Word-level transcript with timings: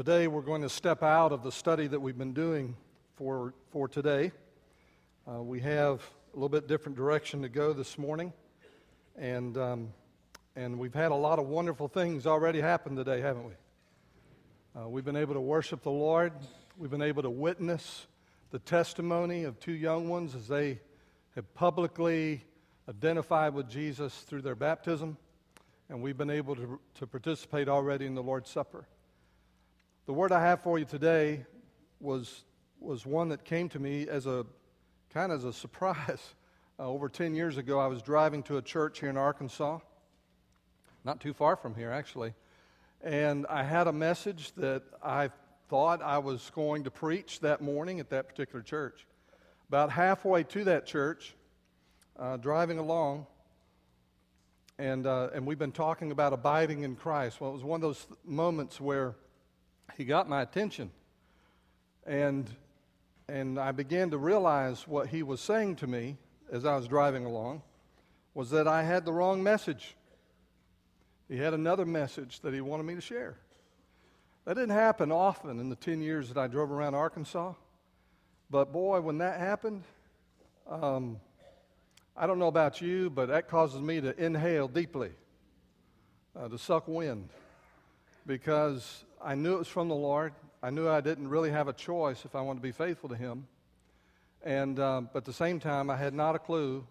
Today, 0.00 0.28
we're 0.28 0.40
going 0.40 0.62
to 0.62 0.68
step 0.70 1.02
out 1.02 1.30
of 1.30 1.42
the 1.42 1.52
study 1.52 1.86
that 1.86 2.00
we've 2.00 2.16
been 2.16 2.32
doing 2.32 2.74
for, 3.16 3.52
for 3.70 3.86
today. 3.86 4.32
Uh, 5.28 5.42
we 5.42 5.60
have 5.60 6.00
a 6.32 6.36
little 6.36 6.48
bit 6.48 6.66
different 6.66 6.96
direction 6.96 7.42
to 7.42 7.50
go 7.50 7.74
this 7.74 7.98
morning, 7.98 8.32
and, 9.18 9.58
um, 9.58 9.92
and 10.56 10.78
we've 10.78 10.94
had 10.94 11.12
a 11.12 11.14
lot 11.14 11.38
of 11.38 11.48
wonderful 11.48 11.86
things 11.86 12.26
already 12.26 12.62
happen 12.62 12.96
today, 12.96 13.20
haven't 13.20 13.44
we? 13.44 13.52
Uh, 14.74 14.88
we've 14.88 15.04
been 15.04 15.16
able 15.16 15.34
to 15.34 15.40
worship 15.42 15.82
the 15.82 15.90
Lord, 15.90 16.32
we've 16.78 16.90
been 16.90 17.02
able 17.02 17.22
to 17.22 17.28
witness 17.28 18.06
the 18.52 18.58
testimony 18.58 19.44
of 19.44 19.60
two 19.60 19.72
young 19.72 20.08
ones 20.08 20.34
as 20.34 20.48
they 20.48 20.80
have 21.34 21.52
publicly 21.52 22.42
identified 22.88 23.52
with 23.52 23.68
Jesus 23.68 24.20
through 24.20 24.40
their 24.40 24.54
baptism, 24.54 25.18
and 25.90 26.00
we've 26.00 26.16
been 26.16 26.30
able 26.30 26.56
to, 26.56 26.80
to 26.94 27.06
participate 27.06 27.68
already 27.68 28.06
in 28.06 28.14
the 28.14 28.22
Lord's 28.22 28.48
Supper. 28.48 28.86
The 30.10 30.14
word 30.14 30.32
I 30.32 30.40
have 30.40 30.60
for 30.60 30.76
you 30.76 30.84
today 30.84 31.46
was, 32.00 32.42
was 32.80 33.06
one 33.06 33.28
that 33.28 33.44
came 33.44 33.68
to 33.68 33.78
me 33.78 34.08
as 34.08 34.26
a 34.26 34.44
kind 35.14 35.30
of 35.30 35.38
as 35.38 35.44
a 35.44 35.52
surprise. 35.52 36.34
Uh, 36.80 36.88
over 36.88 37.08
10 37.08 37.34
years 37.34 37.58
ago, 37.58 37.78
I 37.78 37.86
was 37.86 38.02
driving 38.02 38.42
to 38.44 38.56
a 38.56 38.62
church 38.62 38.98
here 38.98 39.10
in 39.10 39.16
Arkansas, 39.16 39.78
not 41.04 41.20
too 41.20 41.32
far 41.32 41.54
from 41.54 41.76
here, 41.76 41.92
actually, 41.92 42.32
and 43.02 43.46
I 43.48 43.62
had 43.62 43.86
a 43.86 43.92
message 43.92 44.52
that 44.56 44.82
I 45.00 45.30
thought 45.68 46.02
I 46.02 46.18
was 46.18 46.50
going 46.54 46.84
to 46.84 46.90
preach 46.90 47.38
that 47.40 47.60
morning 47.60 48.00
at 48.00 48.10
that 48.10 48.28
particular 48.28 48.62
church. 48.62 49.06
About 49.68 49.90
halfway 49.90 50.42
to 50.42 50.64
that 50.64 50.86
church, 50.86 51.36
uh, 52.18 52.38
driving 52.38 52.78
along, 52.78 53.26
and, 54.78 55.06
uh, 55.06 55.28
and 55.34 55.46
we've 55.46 55.58
been 55.58 55.70
talking 55.70 56.10
about 56.10 56.32
abiding 56.32 56.82
in 56.82 56.96
Christ. 56.96 57.40
Well, 57.40 57.50
it 57.50 57.54
was 57.54 57.62
one 57.62 57.76
of 57.76 57.82
those 57.82 58.06
moments 58.24 58.80
where 58.80 59.14
he 59.96 60.04
got 60.04 60.28
my 60.28 60.42
attention. 60.42 60.90
And, 62.06 62.48
and 63.28 63.58
I 63.58 63.72
began 63.72 64.10
to 64.10 64.18
realize 64.18 64.86
what 64.86 65.08
he 65.08 65.22
was 65.22 65.40
saying 65.40 65.76
to 65.76 65.86
me 65.86 66.16
as 66.50 66.64
I 66.64 66.76
was 66.76 66.88
driving 66.88 67.24
along 67.24 67.62
was 68.34 68.50
that 68.50 68.66
I 68.66 68.82
had 68.82 69.04
the 69.04 69.12
wrong 69.12 69.42
message. 69.42 69.96
He 71.28 71.36
had 71.36 71.54
another 71.54 71.84
message 71.84 72.40
that 72.40 72.54
he 72.54 72.60
wanted 72.60 72.84
me 72.84 72.94
to 72.94 73.00
share. 73.00 73.36
That 74.44 74.54
didn't 74.54 74.70
happen 74.70 75.12
often 75.12 75.60
in 75.60 75.68
the 75.68 75.76
10 75.76 76.00
years 76.00 76.28
that 76.28 76.38
I 76.38 76.46
drove 76.46 76.70
around 76.70 76.94
Arkansas. 76.94 77.54
But 78.50 78.72
boy, 78.72 79.00
when 79.00 79.18
that 79.18 79.38
happened, 79.38 79.84
um, 80.68 81.20
I 82.16 82.26
don't 82.26 82.38
know 82.38 82.48
about 82.48 82.80
you, 82.80 83.10
but 83.10 83.28
that 83.28 83.48
causes 83.48 83.80
me 83.80 84.00
to 84.00 84.18
inhale 84.22 84.66
deeply, 84.66 85.12
uh, 86.36 86.48
to 86.48 86.58
suck 86.58 86.88
wind, 86.88 87.28
because 88.26 89.04
I 89.22 89.34
knew 89.34 89.56
it 89.56 89.58
was 89.58 89.68
from 89.68 89.88
the 89.88 89.94
Lord. 89.94 90.32
I 90.62 90.70
knew 90.70 90.88
I 90.88 91.02
didn't 91.02 91.28
really 91.28 91.50
have 91.50 91.68
a 91.68 91.74
choice 91.74 92.24
if 92.24 92.34
I 92.34 92.40
wanted 92.40 92.60
to 92.60 92.62
be 92.62 92.72
faithful 92.72 93.10
to 93.10 93.14
Him. 93.14 93.46
And, 94.42 94.80
um, 94.80 95.10
but 95.12 95.18
at 95.18 95.24
the 95.26 95.32
same 95.34 95.60
time, 95.60 95.90
I 95.90 95.96
had 95.96 96.14
not 96.14 96.34
a 96.34 96.38
clue 96.38 96.86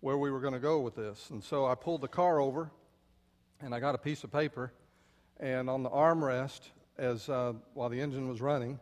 where 0.00 0.18
we 0.18 0.30
were 0.30 0.40
going 0.40 0.52
to 0.52 0.60
go 0.60 0.80
with 0.80 0.96
this. 0.96 1.30
And 1.30 1.42
so 1.42 1.64
I 1.64 1.74
pulled 1.74 2.02
the 2.02 2.08
car 2.08 2.40
over 2.40 2.70
and 3.62 3.74
I 3.74 3.80
got 3.80 3.94
a 3.94 3.98
piece 3.98 4.22
of 4.22 4.30
paper. 4.30 4.70
And 5.40 5.70
on 5.70 5.82
the 5.82 5.88
armrest, 5.88 6.60
as, 6.98 7.30
uh, 7.30 7.54
while 7.72 7.88
the 7.88 8.00
engine 8.00 8.28
was 8.28 8.42
running, 8.42 8.78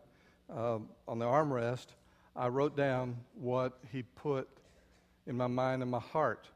uh, 0.53 0.79
on 1.07 1.17
the 1.17 1.25
armrest, 1.25 1.87
I 2.35 2.49
wrote 2.49 2.75
down 2.75 3.15
what 3.35 3.79
he 3.93 4.03
put 4.03 4.49
in 5.25 5.37
my 5.37 5.47
mind 5.47 5.81
and 5.81 5.89
my 5.89 5.99
heart. 5.99 6.49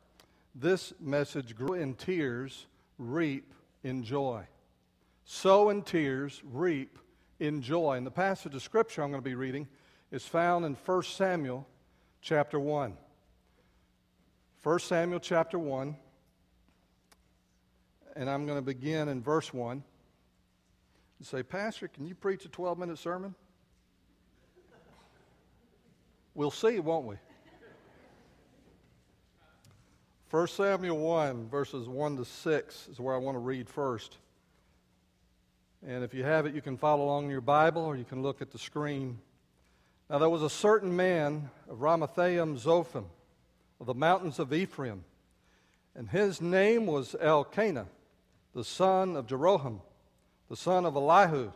This 0.54 0.94
message 1.00 1.56
grew 1.56 1.76
in 1.76 1.94
tears, 1.94 2.66
reap 2.98 3.54
in 3.84 4.04
joy 4.04 4.46
sow 5.26 5.70
in 5.70 5.82
tears, 5.82 6.42
reap 6.46 6.98
in 7.40 7.62
joy. 7.62 7.98
And 7.98 8.06
the 8.06 8.12
passage 8.12 8.56
of 8.56 8.62
scripture 8.62 9.04
I'm 9.04 9.12
going 9.12 9.22
to 9.22 9.30
be 9.30 9.36
reading 9.36 9.68
is 10.12 10.26
found 10.26 10.66
in 10.66 10.76
1 10.76 11.04
Samuel 11.04 11.68
chapter 12.22 12.60
1. 12.60 12.96
1 14.64 14.80
Samuel 14.80 15.20
chapter 15.20 15.60
1, 15.60 15.96
and 18.16 18.30
I'm 18.30 18.46
going 18.46 18.58
to 18.58 18.64
begin 18.64 19.10
in 19.10 19.22
verse 19.22 19.54
1 19.54 19.84
and 21.20 21.28
say, 21.28 21.44
Pastor, 21.44 21.88
can 21.88 22.06
you 22.08 22.16
preach 22.16 22.46
a 22.46 22.50
12 22.50 22.78
minute 22.80 22.98
sermon? 22.98 23.36
We'll 26.34 26.52
see, 26.52 26.80
won't 26.80 27.06
we? 27.06 27.16
1 30.32 30.48
Samuel 30.48 30.98
1, 30.98 31.48
verses 31.48 31.88
1 31.88 32.18
to 32.18 32.26
6 32.26 32.88
is 32.92 33.00
where 33.00 33.14
I 33.14 33.18
want 33.18 33.36
to 33.36 33.40
read 33.40 33.70
first. 33.70 34.18
And 35.88 36.04
if 36.04 36.16
you 36.16 36.24
have 36.24 36.48
it, 36.48 36.56
you 36.56 36.62
can 36.62 36.78
follow 36.78 37.06
along 37.06 37.26
in 37.26 37.30
your 37.30 37.42
Bible 37.42 37.84
or 37.84 37.96
you 37.96 38.06
can 38.06 38.24
look 38.24 38.42
at 38.42 38.50
the 38.50 38.58
screen. 38.58 39.20
Now, 40.10 40.18
there 40.18 40.30
was 40.30 40.42
a 40.42 40.50
certain 40.50 40.96
man 40.96 41.52
of 41.70 41.78
Ramathaim 41.78 42.60
Zophim 42.60 43.06
of 43.80 43.86
the 43.86 43.94
mountains 43.94 44.40
of 44.40 44.52
Ephraim, 44.52 45.04
and 45.96 46.10
his 46.10 46.42
name 46.42 46.88
was 46.88 47.16
Elkanah, 47.20 47.88
the 48.56 48.64
son 48.64 49.16
of 49.16 49.28
Jeroham, 49.28 49.80
the 50.50 50.56
son 50.56 50.86
of 50.86 50.96
Elihu, 50.96 51.52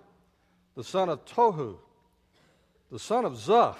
the 0.75 0.83
son 0.83 1.09
of 1.09 1.25
Tohu, 1.25 1.77
the 2.91 2.99
son 2.99 3.25
of 3.25 3.33
Zoph, 3.33 3.77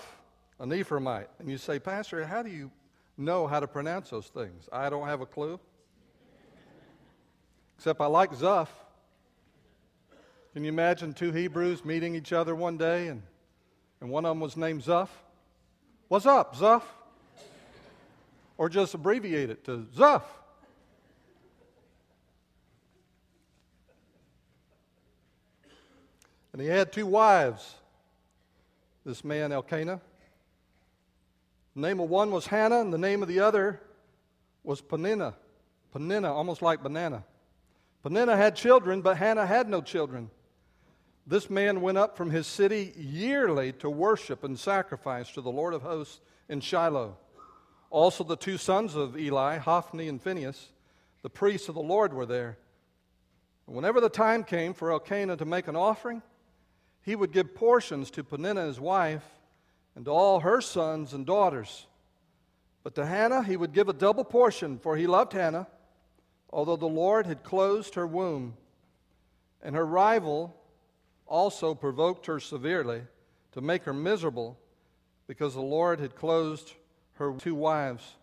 an 0.59 0.70
Ephraimite. 0.70 1.28
And 1.38 1.50
you 1.50 1.58
say, 1.58 1.78
Pastor, 1.78 2.26
how 2.26 2.42
do 2.42 2.50
you 2.50 2.72
know 3.18 3.46
how 3.46 3.59
to 3.59 3.68
pronounce 3.68 4.09
those 4.09 4.28
things? 4.28 4.68
I 4.72 4.90
don't 4.90 5.08
have 5.08 5.22
a 5.22 5.26
clue. 5.28 5.59
Except 7.78 8.02
I 8.02 8.08
like 8.08 8.32
Zuph. 8.32 8.70
Can 10.54 10.64
you 10.64 10.70
imagine 10.70 11.14
two 11.14 11.32
Hebrews 11.32 11.86
meeting 11.86 12.16
each 12.16 12.34
other 12.34 12.56
one 12.56 12.76
day 12.76 13.08
and, 13.08 13.22
and 14.02 14.10
one 14.10 14.26
of 14.26 14.32
them 14.32 14.40
was 14.40 14.58
named 14.58 14.82
Zuph? 14.82 15.10
What's 16.08 16.26
up, 16.26 16.56
Zuph? 16.56 16.82
Or 18.58 18.68
just 18.68 18.96
abbreviate 18.96 19.52
it 19.52 19.64
to 19.66 19.86
Zuph. 19.96 20.24
And 26.52 26.59
he 26.59 26.68
had 26.68 26.92
two 26.92 27.06
wives, 27.06 27.76
this 29.06 29.24
man 29.24 29.52
Elkanah. 29.52 30.02
The 31.76 31.82
name 31.82 32.00
of 32.00 32.09
one 32.09 32.32
was 32.32 32.48
Hannah, 32.48 32.82
and 32.82 32.92
the 32.92 32.98
name 32.98 33.22
of 33.22 33.28
the 33.30 33.40
other 33.40 33.80
was 34.64 34.82
Peninnah. 34.82 35.36
Peninnah, 35.94 36.34
almost 36.34 36.64
like 36.64 36.82
banana. 36.82 37.24
Peninnah 38.02 38.36
had 38.36 38.56
children, 38.56 39.02
but 39.02 39.16
Hannah 39.16 39.46
had 39.46 39.70
no 39.70 39.82
children. 39.82 40.32
This 41.29 41.47
man 41.47 41.81
went 41.81 42.00
up 42.00 42.17
from 42.17 42.31
his 42.31 42.47
city 42.47 42.91
yearly 42.97 43.72
to 43.73 43.90
worship 43.90 44.44
and 44.44 44.57
sacrifice 44.57 45.29
to 45.34 45.41
the 45.41 45.51
Lord 45.51 45.75
of 45.75 45.84
hosts 45.84 46.22
in 46.50 46.59
Shiloh. 46.59 47.17
Also, 47.91 48.23
the 48.23 48.35
two 48.35 48.57
sons 48.57 48.95
of 48.95 49.16
Eli, 49.16 49.59
Hophni 49.59 50.07
and 50.07 50.19
Phinehas, 50.19 50.69
the 51.22 51.29
priests 51.29 51.69
of 51.69 51.75
the 51.75 51.84
Lord, 51.84 52.16
were 52.16 52.25
there. 52.25 52.57
Whenever 53.67 54.01
the 54.01 54.09
time 54.09 54.44
came 54.44 54.73
for 54.73 54.91
Elkanah 54.91 55.38
to 55.38 55.45
make 55.45 55.67
an 55.67 55.75
offering, 55.75 56.23
he 57.03 57.16
would 57.16 57.31
give 57.31 57.53
portions 57.53 58.09
to 58.09 58.23
Peninnah 58.23 58.66
his 58.66 58.79
wife 58.79 59.25
and 59.96 60.06
to 60.06 60.11
all 60.11 60.40
her 60.40 60.61
sons 60.61 61.13
and 61.13 61.28
daughters. 61.28 61.85
But 62.81 62.96
to 62.96 63.06
Hannah 63.06 63.44
he 63.44 63.56
would 63.56 63.73
give 63.73 63.88
a 63.88 63.94
double 63.94 64.23
portion, 64.23 64.79
for 64.79 64.97
he 64.97 65.06
loved 65.06 65.34
Hannah, 65.34 65.67
although 66.50 66.75
the 66.75 66.88
Lord 66.88 67.28
had 67.28 67.44
closed 67.44 67.94
her 67.94 68.07
womb. 68.07 68.57
And 69.61 69.75
her 69.75 69.85
rival 69.85 70.56
also 71.29 71.73
provoked 71.75 72.25
her 72.25 72.40
severely 72.40 73.01
to 73.53 73.62
make 73.62 73.84
her 73.84 73.94
miserable 73.94 74.57
because 75.28 75.53
the 75.53 75.62
Lord 75.62 76.00
had 76.00 76.16
closed 76.16 76.73
her 77.13 77.35
two 77.38 77.56
wives. 77.56 78.16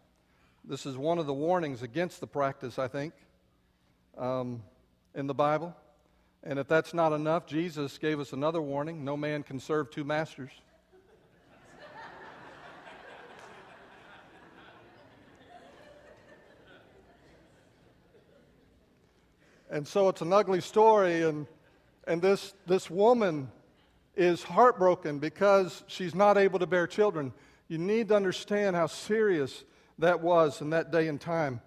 This 0.65 0.85
is 0.85 0.97
one 0.97 1.19
of 1.19 1.27
the 1.27 1.33
warnings 1.33 1.83
against 1.83 2.19
the 2.21 2.27
practice, 2.27 2.81
I 2.81 2.89
think, 2.89 3.15
um, 4.19 4.61
in 5.15 5.29
the 5.29 5.35
Bible. 5.35 5.77
And 6.43 6.59
if 6.59 6.67
that's 6.67 6.93
not 6.93 7.13
enough, 7.13 7.47
Jesus 7.47 7.97
gave 7.99 8.19
us 8.19 8.33
another 8.33 8.61
warning 8.61 9.05
no 9.05 9.17
man 9.17 9.45
can 9.45 9.61
serve 9.61 9.91
two 9.91 10.05
masters. 10.05 10.51
and 19.71 19.87
so 19.87 20.09
it's 20.09 20.23
an 20.23 20.33
ugly 20.33 20.61
story, 20.61 21.23
and 21.23 21.47
and 22.07 22.23
this, 22.23 22.55
this 22.67 22.89
woman 22.89 23.51
is 24.15 24.43
heartbroken 24.43 25.19
because 25.19 25.85
she's 25.87 26.15
not 26.15 26.39
able 26.39 26.59
to 26.59 26.67
bear 26.67 26.87
children. 26.87 27.33
You 27.69 27.79
need 27.79 28.09
to 28.09 28.17
understand 28.17 28.77
how 28.77 28.87
serious 28.87 29.65
that 29.99 30.21
was 30.21 30.61
in 30.61 30.71
that 30.71 30.93
day 30.93 31.09
and 31.09 31.21
time. 31.21 31.61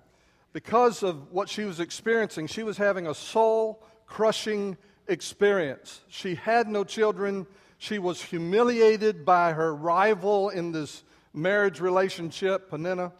Because 0.54 1.04
of 1.04 1.32
what 1.32 1.50
she 1.50 1.66
was 1.66 1.80
experiencing, 1.80 2.48
she 2.48 2.64
was 2.64 2.78
having 2.78 3.08
a 3.08 3.14
soul 3.14 3.84
crushing 4.08 4.78
experience. 5.08 6.02
She 6.08 6.36
had 6.36 6.68
no 6.68 6.84
children. 6.84 7.46
She 7.78 8.00
was 8.00 8.22
humiliated 8.22 9.26
by 9.26 9.54
her 9.54 9.76
rival 9.76 10.50
in 10.50 10.72
this 10.72 11.04
marriage 11.34 11.80
relationship, 11.80 12.70
Peninnah. 12.70 13.12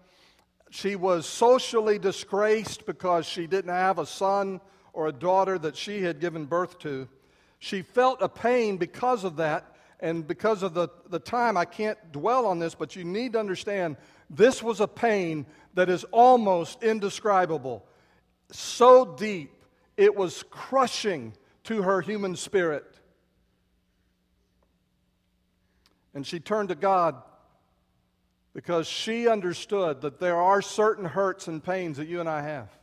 She 0.72 0.96
was 0.96 1.26
socially 1.26 2.00
disgraced 2.00 2.86
because 2.86 3.26
she 3.26 3.48
didn't 3.48 3.72
have 3.72 4.00
a 4.00 4.06
son 4.06 4.62
or 4.94 5.08
a 5.08 5.12
daughter 5.12 5.58
that 5.60 5.76
she 5.76 6.02
had 6.02 6.20
given 6.20 6.46
birth 6.46 6.80
to. 6.80 7.08
She 7.60 7.82
felt 7.82 8.22
a 8.22 8.30
pain 8.30 8.78
because 8.78 9.24
of 9.24 9.38
that, 9.38 9.76
and 10.00 10.26
because 10.26 10.64
of 10.64 10.74
the, 10.74 10.90
the 11.10 11.20
time, 11.20 11.58
I 11.58 11.66
can't 11.66 11.98
dwell 12.12 12.46
on 12.46 12.60
this, 12.60 12.74
but 12.74 12.96
you 12.96 13.04
need 13.04 13.34
to 13.34 13.40
understand 13.40 13.98
this 14.30 14.64
was 14.64 14.80
a 14.80 14.88
pain 14.88 15.46
that 15.74 15.90
is 15.90 16.04
almost 16.06 16.84
indescribable. 16.84 17.86
So 18.52 19.06
deep, 19.06 19.52
it 19.98 20.16
was 20.16 20.44
crushing 20.50 21.34
to 21.66 21.82
her 21.82 22.02
human 22.02 22.36
spirit. 22.36 22.86
And 26.14 26.26
she 26.26 26.40
turned 26.40 26.70
to 26.70 26.76
God 26.76 27.22
because 28.54 28.88
she 28.88 29.28
understood 29.28 30.02
that 30.02 30.20
there 30.20 30.38
are 30.38 30.62
certain 30.62 31.06
hurts 31.06 31.48
and 31.48 31.64
pains 31.64 31.98
that 31.98 32.08
you 32.08 32.20
and 32.20 32.30
I 32.30 32.42
have 32.42 32.79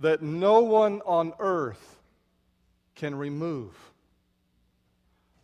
that 0.00 0.22
no 0.22 0.60
one 0.60 1.02
on 1.06 1.32
earth 1.38 2.00
can 2.94 3.14
remove. 3.14 3.74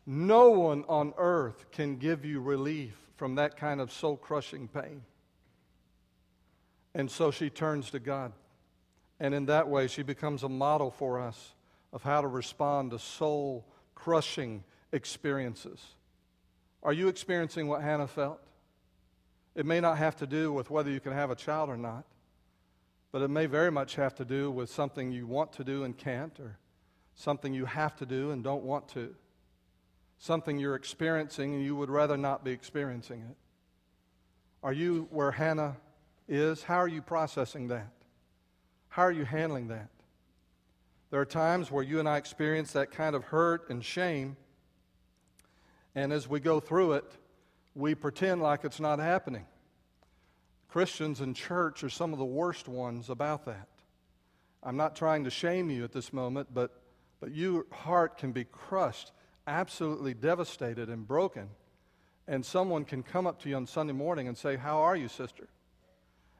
No 0.06 0.50
one 0.50 0.84
on 0.88 1.12
earth 1.18 1.66
can 1.72 1.96
give 1.96 2.24
you 2.24 2.40
relief 2.40 2.96
from 3.16 3.36
that 3.36 3.56
kind 3.56 3.80
of 3.80 3.92
soul 3.92 4.16
crushing 4.16 4.68
pain. 4.68 5.02
And 6.94 7.10
so 7.10 7.30
she 7.30 7.50
turns 7.50 7.90
to 7.90 7.98
God. 7.98 8.32
And 9.20 9.34
in 9.34 9.46
that 9.46 9.68
way, 9.68 9.86
she 9.86 10.02
becomes 10.02 10.42
a 10.42 10.48
model 10.48 10.90
for 10.90 11.20
us 11.20 11.54
of 11.92 12.02
how 12.02 12.20
to 12.20 12.28
respond 12.28 12.90
to 12.90 12.98
soul 12.98 13.66
crushing 13.94 14.62
experiences. 14.92 15.80
Are 16.82 16.92
you 16.92 17.08
experiencing 17.08 17.68
what 17.68 17.82
Hannah 17.82 18.06
felt? 18.06 18.40
It 19.54 19.66
may 19.66 19.80
not 19.80 19.98
have 19.98 20.16
to 20.16 20.26
do 20.26 20.52
with 20.52 20.70
whether 20.70 20.90
you 20.90 21.00
can 21.00 21.12
have 21.12 21.30
a 21.30 21.34
child 21.34 21.70
or 21.70 21.76
not, 21.76 22.04
but 23.12 23.22
it 23.22 23.28
may 23.28 23.46
very 23.46 23.70
much 23.70 23.96
have 23.96 24.14
to 24.16 24.24
do 24.24 24.50
with 24.50 24.70
something 24.70 25.12
you 25.12 25.26
want 25.26 25.52
to 25.54 25.64
do 25.64 25.84
and 25.84 25.96
can't, 25.96 26.38
or 26.40 26.58
something 27.14 27.54
you 27.54 27.64
have 27.64 27.96
to 27.96 28.06
do 28.06 28.30
and 28.30 28.44
don't 28.44 28.62
want 28.62 28.88
to, 28.88 29.14
something 30.18 30.58
you're 30.58 30.74
experiencing 30.74 31.54
and 31.54 31.64
you 31.64 31.74
would 31.74 31.90
rather 31.90 32.16
not 32.16 32.44
be 32.44 32.50
experiencing 32.50 33.20
it. 33.20 33.36
Are 34.62 34.72
you 34.72 35.08
where 35.10 35.30
Hannah 35.30 35.76
is? 36.28 36.62
How 36.62 36.76
are 36.76 36.88
you 36.88 37.00
processing 37.00 37.68
that? 37.68 37.92
How 38.88 39.02
are 39.02 39.12
you 39.12 39.24
handling 39.24 39.68
that? 39.68 39.88
There 41.10 41.20
are 41.20 41.26
times 41.26 41.70
where 41.70 41.84
you 41.84 42.00
and 42.00 42.08
I 42.08 42.16
experience 42.16 42.72
that 42.72 42.90
kind 42.90 43.14
of 43.14 43.24
hurt 43.24 43.70
and 43.70 43.84
shame, 43.84 44.36
and 45.94 46.12
as 46.12 46.28
we 46.28 46.40
go 46.40 46.60
through 46.60 46.92
it, 46.92 47.04
we 47.74 47.94
pretend 47.94 48.42
like 48.42 48.64
it's 48.64 48.80
not 48.80 48.98
happening. 48.98 49.46
Christians 50.68 51.20
in 51.20 51.34
church 51.34 51.84
are 51.84 51.88
some 51.88 52.12
of 52.12 52.18
the 52.18 52.24
worst 52.24 52.68
ones 52.68 53.08
about 53.10 53.46
that. 53.46 53.68
I'm 54.62 54.76
not 54.76 54.96
trying 54.96 55.24
to 55.24 55.30
shame 55.30 55.70
you 55.70 55.84
at 55.84 55.92
this 55.92 56.12
moment, 56.12 56.48
but, 56.52 56.82
but 57.20 57.32
your 57.34 57.66
heart 57.70 58.18
can 58.18 58.32
be 58.32 58.44
crushed, 58.44 59.12
absolutely 59.46 60.12
devastated 60.12 60.88
and 60.88 61.06
broken. 61.06 61.48
And 62.26 62.44
someone 62.44 62.84
can 62.84 63.02
come 63.02 63.26
up 63.26 63.40
to 63.42 63.48
you 63.48 63.56
on 63.56 63.66
Sunday 63.66 63.92
morning 63.92 64.26
and 64.26 64.36
say, 64.36 64.56
How 64.56 64.80
are 64.80 64.96
you, 64.96 65.06
sister? 65.06 65.46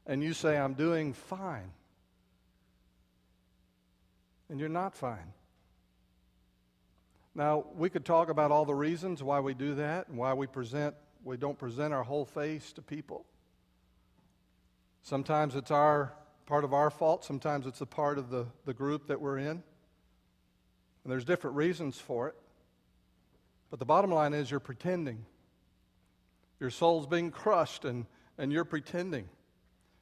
And 0.06 0.22
you 0.22 0.32
say, 0.32 0.56
I'm 0.56 0.74
doing 0.74 1.12
fine. 1.12 1.70
And 4.48 4.58
you're 4.58 4.68
not 4.68 4.94
fine. 4.94 5.32
Now, 7.34 7.66
we 7.76 7.90
could 7.90 8.04
talk 8.04 8.28
about 8.28 8.50
all 8.50 8.64
the 8.64 8.74
reasons 8.74 9.22
why 9.22 9.40
we 9.40 9.54
do 9.54 9.74
that 9.76 10.08
and 10.08 10.16
why 10.16 10.34
we 10.34 10.46
present 10.46 10.94
we 11.26 11.36
don't 11.36 11.58
present 11.58 11.92
our 11.92 12.04
whole 12.04 12.24
face 12.24 12.72
to 12.74 12.82
people. 12.82 13.26
Sometimes 15.06 15.54
it's 15.54 15.70
our 15.70 16.12
part 16.46 16.64
of 16.64 16.74
our 16.74 16.90
fault, 16.90 17.24
sometimes 17.24 17.64
it's 17.64 17.80
a 17.80 17.86
part 17.86 18.18
of 18.18 18.28
the, 18.28 18.44
the 18.64 18.74
group 18.74 19.06
that 19.06 19.20
we're 19.20 19.38
in. 19.38 19.62
And 21.04 21.12
there's 21.12 21.24
different 21.24 21.54
reasons 21.54 21.96
for 21.96 22.26
it. 22.26 22.34
But 23.70 23.78
the 23.78 23.84
bottom 23.84 24.10
line 24.10 24.34
is 24.34 24.50
you're 24.50 24.58
pretending. 24.58 25.24
Your 26.58 26.70
soul's 26.70 27.06
being 27.06 27.30
crushed 27.30 27.84
and, 27.84 28.06
and 28.36 28.52
you're 28.52 28.64
pretending. 28.64 29.28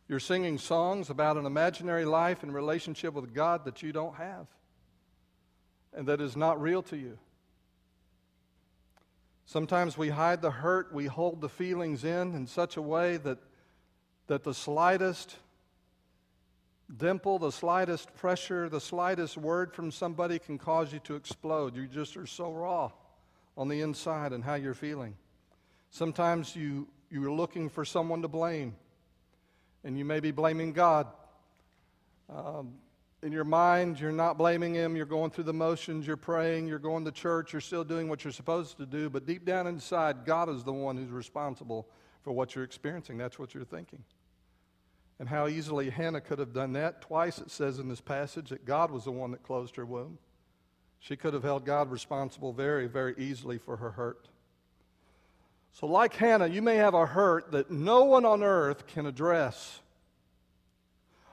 You're 0.09 0.21
singing 0.21 0.57
songs 0.57 1.11
about 1.11 1.37
an 1.37 1.45
imaginary 1.45 2.07
life 2.07 2.43
and 2.43 2.55
relationship 2.55 3.13
with 3.13 3.35
God 3.35 3.67
that 3.67 3.83
you 3.83 3.93
don't 3.93 4.15
have 4.15 4.47
and 5.93 6.09
that 6.09 6.23
is 6.23 6.35
not 6.35 6.59
real 6.63 6.83
to 6.85 6.97
you. 6.97 7.19
Sometimes 9.45 9.99
we 9.99 10.09
hide 10.09 10.41
the 10.41 10.51
hurt, 10.51 10.95
we 10.95 11.05
hold 11.05 11.43
the 11.43 11.51
feelings 11.51 12.05
in 12.05 12.35
in 12.35 12.47
such 12.47 12.79
a 12.79 12.83
way 12.83 13.19
that 13.19 13.37
that 14.27 14.45
the 14.45 14.55
slightest 14.55 15.37
dimple, 16.97 17.39
the 17.39 17.53
slightest 17.53 18.15
pressure, 18.17 18.69
the 18.69 18.81
slightest 18.81 19.37
word 19.37 19.73
from 19.73 19.91
somebody 19.91 20.39
can 20.39 20.59
cause 20.59 20.93
you 20.93 20.99
to 21.01 21.15
explode. 21.15 21.77
You 21.77 21.87
just 21.87 22.17
are 22.17 22.27
so 22.27 22.51
raw 22.53 22.91
on 23.57 23.69
the 23.69 23.81
inside 23.81 24.33
and 24.33 24.43
how 24.43 24.55
you're 24.55 24.75
feeling. 24.75 25.17
Sometimes 25.91 26.57
you, 26.57 26.89
you're 27.11 27.31
looking 27.31 27.69
for 27.69 27.85
someone 27.85 28.23
to 28.23 28.29
blame, 28.29 28.75
and 29.85 29.99
you 29.99 30.05
may 30.05 30.21
be 30.21 30.31
blaming 30.31 30.73
God. 30.73 31.07
Um, 32.29 32.75
in 33.23 33.33
your 33.33 33.45
mind, 33.45 34.01
you're 34.01 34.13
not 34.13 34.37
blaming 34.37 34.75
Him. 34.75 34.97
You're 34.97 35.07
going 35.07 35.31
through 35.31 35.45
the 35.45 35.53
motions. 35.55 36.07
You're 36.07 36.17
praying. 36.17 36.67
You're 36.67 36.79
going 36.79 37.05
to 37.07 37.13
church. 37.13 37.53
You're 37.53 37.61
still 37.61 37.85
doing 37.85 38.09
what 38.09 38.25
you're 38.25 38.33
supposed 38.33 38.77
to 38.79 38.87
do. 38.87 39.09
But 39.09 39.25
deep 39.25 39.47
down 39.47 39.67
inside, 39.67 40.27
God 40.27 40.51
is 40.51 40.63
the 40.63 40.73
one 40.73 40.97
who's 40.97 41.11
responsible 41.11 41.89
for 42.25 42.33
what 42.33 42.55
you're 42.55 42.65
experiencing. 42.65 43.19
That's 43.19 43.39
what 43.39 43.55
you're 43.55 43.65
thinking. 43.65 44.03
And 45.21 45.29
how 45.29 45.47
easily 45.47 45.91
Hannah 45.91 46.21
could 46.21 46.41
have 46.41 46.53
done 46.53 46.73
that. 46.73 47.03
Twice 47.03 47.39
it 47.39 47.51
says 47.51 47.79
in 47.79 47.89
this 47.89 48.01
passage 48.01 48.49
that 48.49 48.65
God 48.65 48.91
was 48.91 49.05
the 49.05 49.13
one 49.13 49.31
that 49.31 49.45
closed 49.45 49.77
her 49.77 49.87
womb. 49.87 50.19
She 50.99 51.17
could 51.17 51.35
have 51.35 51.43
held 51.43 51.67
God 51.67 51.91
responsible 51.91 52.53
very, 52.53 52.89
very 52.89 53.15
easily 53.19 53.59
for 53.59 53.77
her 53.77 53.91
hurt. 53.91 54.29
So, 55.73 55.87
like 55.87 56.15
Hannah, 56.15 56.47
you 56.47 56.63
may 56.63 56.77
have 56.77 56.95
a 56.95 57.05
hurt 57.05 57.53
that 57.53 57.71
no 57.71 58.05
one 58.05 58.25
on 58.25 58.43
earth 58.43 58.87
can 58.87 59.07
address. 59.07 59.81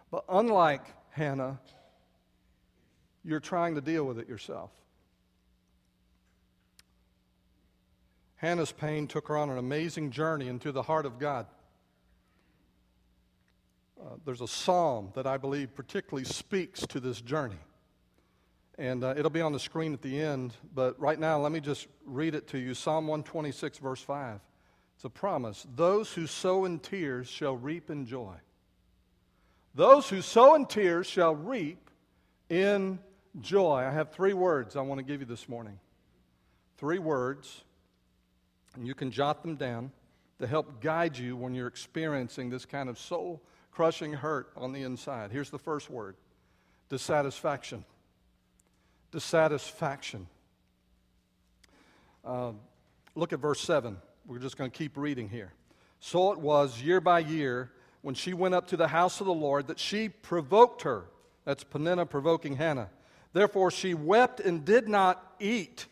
But 0.09 0.25
unlike 0.27 0.83
Hannah, 1.11 1.59
you're 3.23 3.39
trying 3.39 3.75
to 3.75 3.81
deal 3.81 4.03
with 4.03 4.19
it 4.19 4.27
yourself. 4.27 4.71
Hannah's 8.41 8.71
pain 8.71 9.05
took 9.05 9.27
her 9.27 9.38
on 9.38 9.51
an 9.51 9.59
amazing 9.59 10.09
journey 10.09 10.47
into 10.47 10.71
the 10.71 10.81
heart 10.81 11.05
of 11.05 11.19
God. 11.19 11.45
Uh, 14.01 14.15
there's 14.25 14.41
a 14.41 14.47
psalm 14.47 15.11
that 15.13 15.27
I 15.27 15.38
believe 15.38 15.75
particularly 15.75 16.25
speaks 16.25 16.79
to 16.88 16.99
this 16.99 17.21
journey. 17.21 17.59
And 18.79 19.03
uh, 19.03 19.13
it'll 19.15 19.29
be 19.29 19.41
on 19.41 19.51
the 19.51 19.59
screen 19.59 19.93
at 19.93 20.01
the 20.01 20.19
end, 20.19 20.55
but 20.73 20.99
right 20.99 21.19
now 21.19 21.39
let 21.39 21.51
me 21.51 21.60
just 21.60 21.86
read 22.03 22.33
it 22.33 22.48
to 22.48 22.57
you 22.57 22.74
Psalm 22.74 23.05
126, 23.05 23.77
verse 23.77 24.01
5. 24.01 24.39
It's 24.95 25.05
a 25.05 25.10
promise. 25.10 25.67
Those 25.75 26.12
who 26.12 26.25
sow 26.25 26.65
in 26.65 26.79
tears 26.79 27.27
shall 27.27 27.55
reap 27.55 27.91
in 27.91 28.07
joy. 28.07 28.33
Those 29.75 30.10
who 30.10 30.24
sow 30.24 30.55
in 30.55 30.65
tears 30.65 31.05
shall 31.05 31.36
reap 31.36 31.91
in 32.50 32.98
joy. 33.39 33.81
I 33.88 33.91
have 33.91 34.12
three 34.12 34.33
words 34.33 34.75
I 34.75 34.81
want 34.81 34.98
to 34.98 35.03
give 35.03 35.19
you 35.19 35.27
this 35.27 35.48
morning. 35.48 35.77
Three 36.79 36.98
words 36.98 37.63
and 38.75 38.88
you 38.88 38.94
can 38.94 39.12
jot 39.12 39.42
them 39.42 39.56
down 39.56 39.92
to 40.40 40.48
help 40.48 40.82
guide 40.82 41.18
you 41.18 41.36
when 41.36 41.54
you're 41.54 41.68
experiencing 41.68 42.50
this 42.50 42.66
kind 42.66 42.90
of 42.90 42.98
soul 42.98 43.42
crushing 43.72 44.13
hurt 44.13 44.51
on 44.56 44.74
the 44.74 44.84
inside. 44.84 45.32
Here's 45.32 45.50
the 45.50 45.60
first 45.60 45.90
word 45.90 46.16
dissatisfaction. 46.90 47.86
Dissatisfaction. 49.12 50.28
Uh, 52.24 52.51
look 53.16 53.34
at 53.34 53.40
verse 53.40 53.62
7. 53.62 53.98
We're 54.25 54.40
just 54.40 54.58
going 54.58 54.70
to 54.70 54.78
keep 54.78 54.98
reading 54.98 55.30
here. 55.30 55.54
So 56.00 56.32
it 56.32 56.40
was 56.40 56.82
year 56.82 57.01
by 57.01 57.20
year 57.20 57.72
when 58.01 58.16
she 58.16 58.34
went 58.34 58.56
up 58.56 58.68
to 58.68 58.78
the 58.78 58.88
house 58.88 59.20
of 59.20 59.28
the 59.28 59.34
Lord 59.34 59.68
that 59.68 59.80
she 59.80 60.10
provoked 60.10 60.84
her. 60.84 61.06
That's 61.46 61.63
Peninnah 61.63 62.06
provoking 62.06 62.58
Hannah. 62.58 62.90
Therefore 63.34 63.72
she 63.72 63.94
wept 63.94 64.40
and 64.40 64.66
did 64.66 64.88
not 64.88 65.36
eat. 65.40 65.88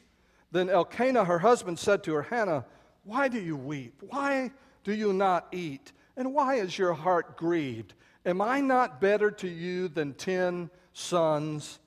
Then 0.51 0.70
Elkanah, 0.70 1.25
her 1.25 1.39
husband, 1.39 1.79
said 1.79 2.03
to 2.03 2.13
her, 2.13 2.24
Hannah, 2.24 2.65
why 3.03 3.27
do 3.27 3.39
you 3.39 3.56
weep? 3.56 4.01
Why 4.01 4.51
do 4.84 4.94
you 4.94 5.13
not 5.13 5.48
eat? 5.51 5.91
And 6.18 6.34
why 6.34 6.56
is 6.56 6.77
your 6.77 6.94
heart 6.94 7.38
grieved? 7.38 7.94
Am 8.25 8.41
I 8.41 8.60
not 8.62 9.00
better 9.00 9.32
to 9.32 9.48
you 9.48 9.88
than 9.88 10.13
ten 10.13 10.70
sons? 10.94 11.79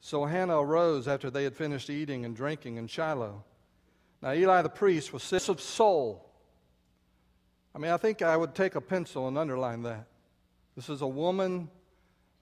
So 0.00 0.24
Hannah 0.24 0.60
arose 0.60 1.08
after 1.08 1.30
they 1.30 1.44
had 1.44 1.56
finished 1.56 1.90
eating 1.90 2.24
and 2.24 2.36
drinking 2.36 2.76
in 2.76 2.86
Shiloh. 2.86 3.44
Now 4.22 4.32
Eli 4.32 4.62
the 4.62 4.68
priest 4.68 5.12
was 5.12 5.22
sick 5.22 5.48
of 5.48 5.60
soul. 5.60 6.30
I 7.74 7.78
mean, 7.78 7.90
I 7.90 7.96
think 7.96 8.22
I 8.22 8.36
would 8.36 8.54
take 8.54 8.74
a 8.74 8.80
pencil 8.80 9.28
and 9.28 9.38
underline 9.38 9.82
that. 9.82 10.06
This 10.76 10.88
is 10.88 11.02
a 11.02 11.06
woman 11.06 11.68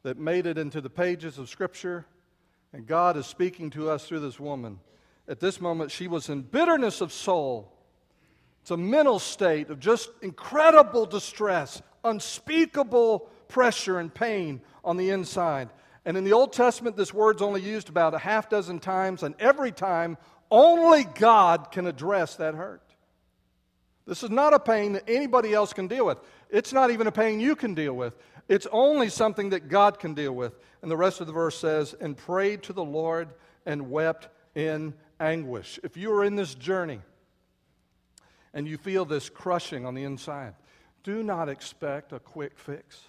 that 0.03 0.19
made 0.19 0.47
it 0.47 0.59
into 0.59 0.81
the 0.81 0.91
pages 0.91 1.39
of 1.39 1.49
Scripture, 1.49 2.07
and 2.73 2.87
God 2.87 3.17
is 3.17 3.27
speaking 3.27 3.71
to 3.71 3.91
us 3.91 4.07
through 4.07 4.21
this 4.21 4.39
woman. 4.39 4.79
At 5.29 5.41
this 5.41 5.61
moment, 5.61 5.91
she 5.91 6.09
was 6.09 6.31
in 6.31 6.43
bitterness 6.43 7.01
of 7.01 7.13
soul. 7.13 7.73
It's 8.63 8.71
a 8.71 8.77
mental 8.77 9.19
state 9.19 9.69
of 9.69 9.79
just 9.79 10.11
incredible 10.23 11.05
distress, 11.05 11.83
unspeakable 12.03 13.29
pressure 13.49 13.99
and 13.99 14.13
pain 14.13 14.63
on 14.83 14.97
the 14.97 15.11
inside. 15.11 15.69
And 16.05 16.17
in 16.17 16.25
the 16.25 16.33
Old 16.33 16.55
Testament, 16.55 16.97
this 16.97 17.13
word's 17.13 17.43
only 17.43 17.61
used 17.61 17.91
about 17.91 18.15
a 18.15 18.19
half 18.19 18.49
dozen 18.49 18.79
times, 18.79 19.23
and 19.23 19.35
every 19.39 19.73
time, 19.73 20.17
only 20.51 21.05
God 21.05 21.71
can 21.71 21.87
address 21.87 22.37
that 22.37 22.55
hurt. 22.55 22.83
This 24.07 24.23
is 24.23 24.31
not 24.31 24.55
a 24.55 24.59
pain 24.59 24.93
that 24.93 25.05
anybody 25.07 25.53
else 25.53 25.75
can 25.75 25.87
deal 25.87 26.07
with. 26.07 26.17
It's 26.49 26.73
not 26.73 26.91
even 26.91 27.07
a 27.07 27.13
pain 27.13 27.41
you 27.41 27.55
can 27.55 27.75
deal 27.75 27.93
with. 27.93 28.17
It's 28.49 28.67
only 28.73 29.11
something 29.11 29.51
that 29.51 29.69
God 29.69 29.99
can 29.99 30.15
deal 30.15 30.33
with. 30.33 30.59
And 30.81 30.91
the 30.91 30.97
rest 30.97 31.21
of 31.21 31.27
the 31.27 31.35
verse 31.35 31.59
says, 31.59 31.95
and 32.01 32.17
prayed 32.17 32.63
to 32.63 32.73
the 32.73 32.85
Lord 32.85 33.29
and 33.67 33.91
wept 33.91 34.29
in 34.55 34.95
anguish. 35.21 35.79
If 35.83 35.97
you 35.97 36.13
are 36.13 36.25
in 36.25 36.37
this 36.37 36.55
journey 36.55 37.01
and 38.55 38.67
you 38.67 38.79
feel 38.79 39.05
this 39.05 39.29
crushing 39.29 39.87
on 39.87 39.95
the 39.95 40.05
inside, 40.05 40.55
do 41.05 41.23
not 41.23 41.49
expect 41.49 42.13
a 42.13 42.19
quick 42.19 42.59
fix. 42.59 43.01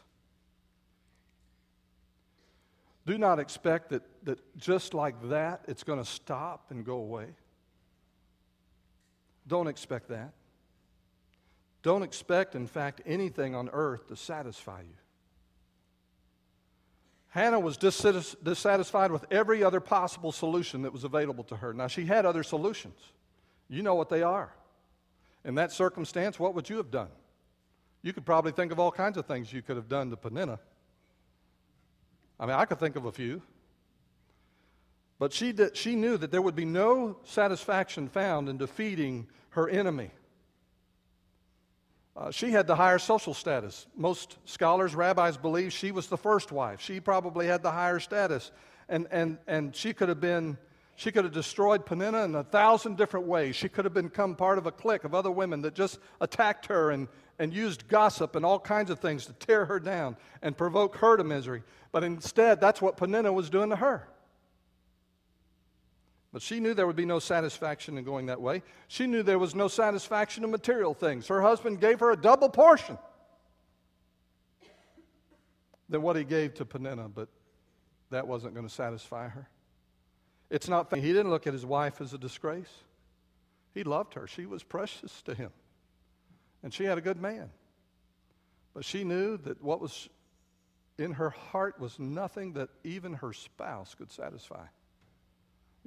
Do 3.06 3.18
not 3.18 3.40
expect 3.40 3.90
that, 3.90 4.04
that 4.24 4.58
just 4.58 4.94
like 4.94 5.30
that, 5.30 5.62
it's 5.68 5.84
going 5.84 6.00
to 6.00 6.06
stop 6.06 6.66
and 6.70 6.86
go 6.86 6.98
away. 6.98 7.28
Don't 9.48 9.68
expect 9.68 10.10
that. 10.10 10.34
Don't 11.82 12.04
expect, 12.04 12.56
in 12.56 12.68
fact, 12.68 13.02
anything 13.06 13.56
on 13.56 13.70
earth 13.74 14.08
to 14.10 14.16
satisfy 14.16 14.82
you. 14.82 14.96
Hannah 17.30 17.60
was 17.60 17.78
dissatisfied 17.78 19.12
with 19.12 19.26
every 19.30 19.64
other 19.64 19.80
possible 19.80 20.32
solution 20.32 20.82
that 20.82 20.92
was 20.92 21.04
available 21.04 21.44
to 21.46 21.56
her. 21.58 21.74
Now, 21.74 21.88
she 21.88 22.06
had 22.06 22.26
other 22.26 22.44
solutions. 22.44 23.00
You 23.70 23.84
know 23.84 23.96
what 23.96 24.10
they 24.10 24.24
are. 24.24 24.52
In 25.46 25.56
that 25.56 25.72
circumstance, 25.72 26.40
what 26.40 26.56
would 26.56 26.70
you 26.70 26.78
have 26.78 26.90
done? 26.90 27.10
You 28.02 28.14
could 28.14 28.26
probably 28.26 28.52
think 28.52 28.72
of 28.72 28.80
all 28.80 28.92
kinds 28.92 29.18
of 29.18 29.26
things 29.26 29.54
you 29.54 29.62
could 29.62 29.76
have 29.76 29.88
done 29.88 30.10
to 30.10 30.18
Peninnah. 30.18 30.60
I 32.40 32.46
mean, 32.46 32.56
I 32.56 32.66
could 32.66 32.80
think 32.80 32.96
of 32.96 33.06
a 33.06 33.12
few. 33.12 33.42
But 35.20 35.34
she, 35.34 35.52
did, 35.52 35.76
she 35.76 35.96
knew 35.96 36.18
that 36.18 36.32
there 36.32 36.42
would 36.42 36.56
be 36.56 36.66
no 36.66 37.20
satisfaction 37.26 38.08
found 38.08 38.50
in 38.50 38.58
defeating 38.58 39.28
her 39.50 39.70
enemy. 39.70 40.12
Uh, 42.20 42.30
she 42.30 42.52
had 42.52 42.68
the 42.68 42.76
higher 42.76 43.00
social 43.00 43.34
status. 43.34 43.88
Most 43.96 44.38
scholars, 44.44 44.94
rabbis 44.94 45.38
believe 45.38 45.72
she 45.72 45.94
was 45.94 46.08
the 46.08 46.18
first 46.18 46.52
wife. 46.52 46.82
She 46.82 47.00
probably 47.00 47.48
had 47.48 47.64
the 47.64 47.72
higher 47.72 48.00
status. 48.02 48.52
And, 48.90 49.08
and, 49.10 49.38
and 49.48 49.74
she 49.74 49.94
could 49.94 50.10
have 50.10 50.20
been, 50.20 50.58
she 50.98 51.14
could 51.14 51.24
have 51.24 51.32
destroyed 51.34 51.86
Peninnah 51.86 52.26
in 52.26 52.36
a 52.36 52.44
thousand 52.44 52.98
different 52.98 53.26
ways. 53.26 53.56
She 53.56 53.70
could 53.70 53.86
have 53.86 53.94
become 53.94 54.36
part 54.36 54.58
of 54.58 54.66
a 54.66 54.72
clique 54.72 55.06
of 55.06 55.16
other 55.16 55.32
women 55.32 55.62
that 55.62 55.76
just 55.76 56.00
attacked 56.20 56.66
her 56.66 56.92
and, 56.92 57.08
and 57.40 57.54
used 57.54 57.88
gossip 57.88 58.36
and 58.36 58.46
all 58.46 58.60
kinds 58.60 58.90
of 58.90 59.00
things 59.00 59.26
to 59.28 59.34
tear 59.34 59.64
her 59.64 59.80
down 59.80 60.18
and 60.42 60.58
provoke 60.58 60.98
her 60.98 61.16
to 61.16 61.24
misery. 61.24 61.64
But 61.94 62.04
instead, 62.04 62.60
that's 62.60 62.82
what 62.82 62.98
Peninnah 62.98 63.32
was 63.32 63.50
doing 63.50 63.70
to 63.70 63.78
her. 63.78 64.10
But 66.32 66.42
she 66.44 66.60
knew 66.60 66.74
there 66.74 66.86
would 66.86 66.96
be 66.96 67.06
no 67.06 67.20
satisfaction 67.20 67.98
in 67.98 68.04
going 68.04 68.28
that 68.28 68.40
way. 68.40 68.62
She 68.88 69.08
knew 69.08 69.24
there 69.24 69.40
was 69.40 69.56
no 69.56 69.68
satisfaction 69.68 70.44
in 70.44 70.52
material 70.52 70.94
things. 70.94 71.28
Her 71.28 71.42
husband 71.42 71.82
gave 71.82 72.00
her 72.02 72.12
a 72.12 72.18
double 72.18 72.50
portion 72.50 72.98
than 75.90 76.04
what 76.04 76.16
he 76.16 76.24
gave 76.24 76.54
to 76.56 76.66
Peninnah, 76.66 77.10
but 77.10 77.30
that 78.12 78.28
wasn't 78.28 78.54
going 78.54 78.68
to 78.68 78.74
satisfy 78.74 79.28
her. 79.28 79.50
It's 80.52 80.68
not, 80.68 80.94
he 80.96 81.02
didn't 81.02 81.32
look 81.32 81.48
at 81.48 81.54
his 81.54 81.66
wife 81.66 82.00
as 82.02 82.14
a 82.14 82.18
disgrace. 82.18 82.72
He 83.74 83.84
loved 83.84 84.14
her, 84.14 84.28
she 84.28 84.46
was 84.46 84.64
precious 84.64 85.22
to 85.24 85.34
him, 85.34 85.52
and 86.64 86.74
she 86.74 86.84
had 86.84 86.98
a 86.98 87.02
good 87.02 87.22
man. 87.22 87.50
But 88.74 88.86
she 88.86 89.04
knew 89.04 89.38
that 89.38 89.64
what 89.64 89.80
was 89.80 90.10
in 90.98 91.14
her 91.14 91.30
heart 91.30 91.80
was 91.80 91.98
nothing 91.98 92.54
that 92.54 92.70
even 92.84 93.14
her 93.14 93.34
spouse 93.34 93.96
could 93.96 94.12
satisfy. 94.12 94.66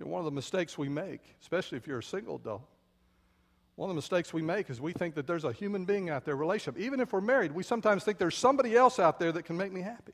You 0.02 0.09
know, 0.09 0.14
one 0.14 0.18
of 0.18 0.25
the 0.25 0.32
mistakes 0.32 0.76
we 0.76 0.88
make, 0.88 1.21
especially 1.40 1.78
if 1.78 1.87
you're 1.87 2.00
a 2.00 2.02
single 2.02 2.35
adult, 2.35 2.64
one 3.76 3.88
of 3.88 3.94
the 3.94 3.99
mistakes 3.99 4.35
we 4.35 4.42
make 4.42 4.68
is 4.68 4.80
we 4.80 4.92
think 4.92 5.14
that 5.14 5.28
there's 5.28 5.44
a 5.44 5.52
human 5.52 5.85
being 5.85 6.11
out 6.11 6.25
there, 6.25 6.35
relationship. 6.35 6.82
Even 6.82 6.99
if 6.99 7.12
we're 7.12 7.21
married, 7.21 7.52
we 7.52 7.62
sometimes 7.62 8.02
think 8.02 8.18
there's 8.18 8.37
somebody 8.37 8.75
else 8.75 8.99
out 8.99 9.21
there 9.21 9.30
that 9.30 9.44
can 9.44 9.56
make 9.56 9.71
me 9.71 9.80
happy. 9.80 10.12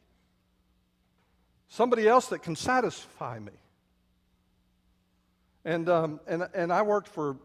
Somebody 1.71 2.07
else 2.07 2.27
that 2.27 2.43
can 2.43 2.55
satisfy 2.55 3.39
me. 3.39 3.53
And, 5.65 5.89
um, 5.89 6.21
and, 6.27 6.47
and 6.53 6.71
I 6.71 6.83
worked 6.83 7.09
for 7.09 7.39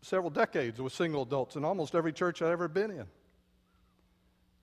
several 0.00 0.30
decades 0.30 0.80
with 0.80 0.94
single 0.94 1.20
adults 1.20 1.54
in 1.54 1.66
almost 1.66 1.94
every 1.94 2.14
church 2.14 2.40
I've 2.40 2.48
ever 2.48 2.68
been 2.68 2.92
in. 2.92 3.06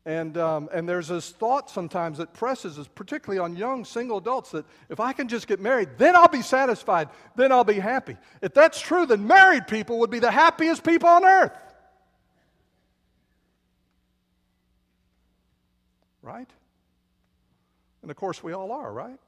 And, 0.05 0.37
um, 0.37 0.69
and 0.71 0.87
there's 0.87 1.07
this 1.07 1.31
thought 1.31 1.69
sometimes 1.69 2.19
that 2.19 2.31
presses 2.33 2.77
us, 2.77 2.87
particularly 2.87 3.39
on 3.39 3.55
young 3.55 3.83
single 3.85 4.19
adults, 4.19 4.51
that 4.51 4.65
if 4.87 4.99
I 4.99 5.13
can 5.13 5.27
just 5.27 5.47
get 5.47 5.59
married, 5.59 5.89
then 5.97 6.15
I'll 6.15 6.27
be 6.27 6.43
satisfied, 6.43 7.09
then 7.35 7.51
I'll 7.51 7.63
be 7.63 7.79
happy. 7.79 8.15
If 8.41 8.53
that's 8.53 8.79
true, 8.79 9.07
then 9.07 9.25
married 9.25 9.65
people 9.67 9.99
would 9.99 10.11
be 10.11 10.19
the 10.19 10.29
happiest 10.29 10.83
people 10.83 11.09
on 11.09 11.25
earth. 11.25 11.57
Right? 16.21 16.49
And 18.03 18.11
of 18.11 18.17
course, 18.17 18.43
we 18.43 18.53
all 18.53 18.71
are, 18.71 18.93
right? 18.93 19.19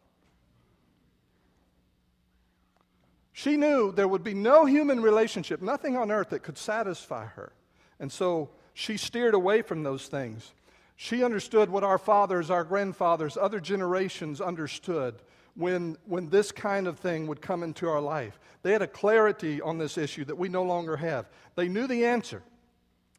She 3.34 3.58
knew 3.58 3.92
there 3.92 4.08
would 4.08 4.24
be 4.24 4.36
no 4.36 4.66
human 4.66 5.02
relationship, 5.02 5.62
nothing 5.62 5.98
on 5.98 6.12
earth 6.12 6.30
that 6.30 6.44
could 6.44 6.58
satisfy 6.60 7.26
her. 7.26 7.52
And 8.00 8.12
so 8.12 8.50
she 8.76 8.98
steered 8.98 9.34
away 9.34 9.64
from 9.64 9.82
those 9.82 10.08
things. 10.08 10.52
She 10.98 11.24
understood 11.24 11.70
what 11.70 11.84
our 11.84 12.00
fathers, 12.00 12.50
our 12.50 12.64
grandfathers, 12.64 13.38
other 13.38 13.60
generations 13.60 14.42
understood 14.42 15.22
when, 15.54 15.96
when 16.06 16.30
this 16.30 16.52
kind 16.52 16.88
of 16.88 16.98
thing 16.98 17.28
would 17.28 17.40
come 17.40 17.62
into 17.62 17.88
our 17.88 18.02
life. 18.02 18.40
They 18.64 18.72
had 18.72 18.82
a 18.82 18.88
clarity 18.88 19.62
on 19.62 19.78
this 19.78 19.98
issue 19.98 20.26
that 20.26 20.38
we 20.40 20.50
no 20.50 20.64
longer 20.64 20.98
have. 20.98 21.30
They 21.56 21.70
knew 21.70 21.86
the 21.86 22.06
answer 22.06 22.42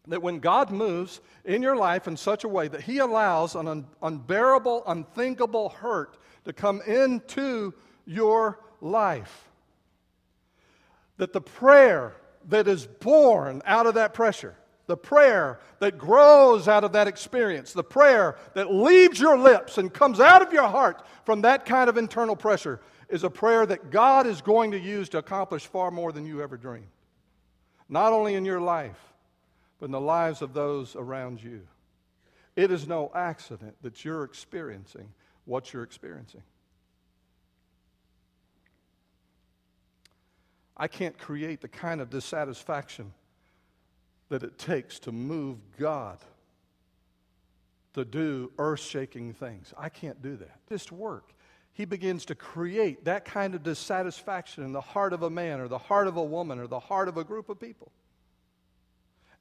that 0.09 0.23
when 0.23 0.41
God 0.41 0.73
moves 0.73 1.21
in 1.45 1.63
your 1.63 1.77
life 1.77 2.09
in 2.09 2.17
such 2.17 2.43
a 2.43 2.49
way 2.49 2.67
that 2.67 2.83
He 2.83 2.99
allows 2.99 3.55
an 3.55 3.69
un- 3.69 3.87
unbearable, 4.03 4.83
unthinkable 4.85 5.69
hurt 5.69 6.19
to 6.47 6.53
come 6.53 6.83
into 6.83 7.75
your 8.05 8.59
life, 8.81 9.51
that 11.19 11.33
the 11.33 11.41
prayer 11.41 12.17
that 12.49 12.67
is 12.67 12.87
born 12.87 13.63
out 13.65 13.87
of 13.87 13.95
that 13.95 14.15
pressure 14.15 14.57
the 14.89 14.97
prayer 14.97 15.61
that 15.79 15.99
grows 15.99 16.67
out 16.67 16.83
of 16.83 16.93
that 16.93 17.07
experience, 17.07 17.73
the 17.73 17.85
prayer 17.85 18.37
that 18.55 18.73
leaves 18.73 19.21
your 19.21 19.39
lips 19.39 19.79
and 19.79 19.93
comes 19.93 20.19
out 20.19 20.43
of 20.43 20.53
your 20.53 20.67
heart 20.67 21.07
from 21.25 21.43
that 21.43 21.67
kind 21.67 21.89
of 21.89 21.97
internal 21.97 22.35
pressure, 22.35 22.81
is 23.11 23.23
a 23.23 23.31
prayer 23.31 23.65
that 23.67 23.91
God 23.91 24.27
is 24.27 24.41
going 24.41 24.73
to 24.73 24.79
use 24.79 25.11
to 25.11 25.19
accomplish 25.19 25.67
far 25.67 25.91
more 25.91 26.11
than 26.11 26.27
you 26.27 26.43
ever 26.43 26.57
dreamed. 26.57 26.89
Not 27.89 28.13
only 28.13 28.35
in 28.35 28.45
your 28.45 28.61
life, 28.61 28.99
but 29.79 29.87
in 29.87 29.93
the 29.93 30.01
lives 30.01 30.43
of 30.43 30.55
those 30.55 30.97
around 30.97 31.43
you. 31.43 31.61
It 32.57 32.71
is 32.71 32.89
no 32.89 33.13
accident 33.15 33.77
that 33.83 34.05
you're 34.05 34.25
experiencing 34.25 35.09
what 35.45 35.73
you're 35.73 35.85
experiencing. 35.85 36.43
I 40.77 40.89
can't 40.89 41.17
create 41.19 41.61
the 41.61 41.69
kind 41.69 42.01
of 42.01 42.09
dissatisfaction 42.09 43.13
that 44.29 44.43
it 44.43 44.59
takes 44.59 44.99
to 45.01 45.13
move 45.13 45.59
God 45.79 46.19
to 47.95 48.05
do 48.05 48.53
earth 48.59 48.81
shaking 48.81 49.33
things. 49.33 49.73
I 49.77 49.89
can't 49.89 50.23
do 50.23 50.37
that. 50.37 50.61
Just 50.69 50.93
work. 50.93 51.35
He 51.73 51.85
begins 51.85 52.25
to 52.27 52.35
create 52.35 53.05
that 53.05 53.25
kind 53.25 53.55
of 53.55 53.63
dissatisfaction 53.63 54.65
in 54.65 54.73
the 54.73 54.81
heart 54.81 55.13
of 55.13 55.23
a 55.23 55.31
man 55.31 55.61
or 55.61 55.69
the 55.69 55.79
heart 55.79 56.07
of 56.07 56.17
a 56.17 56.25
woman 56.25 56.59
or 56.59 56.67
the 56.67 56.81
heart 56.81 57.09
of 57.09 57.17
a 57.17 57.25
group 57.25 57.49
of 57.49 57.61
people. 57.61 57.93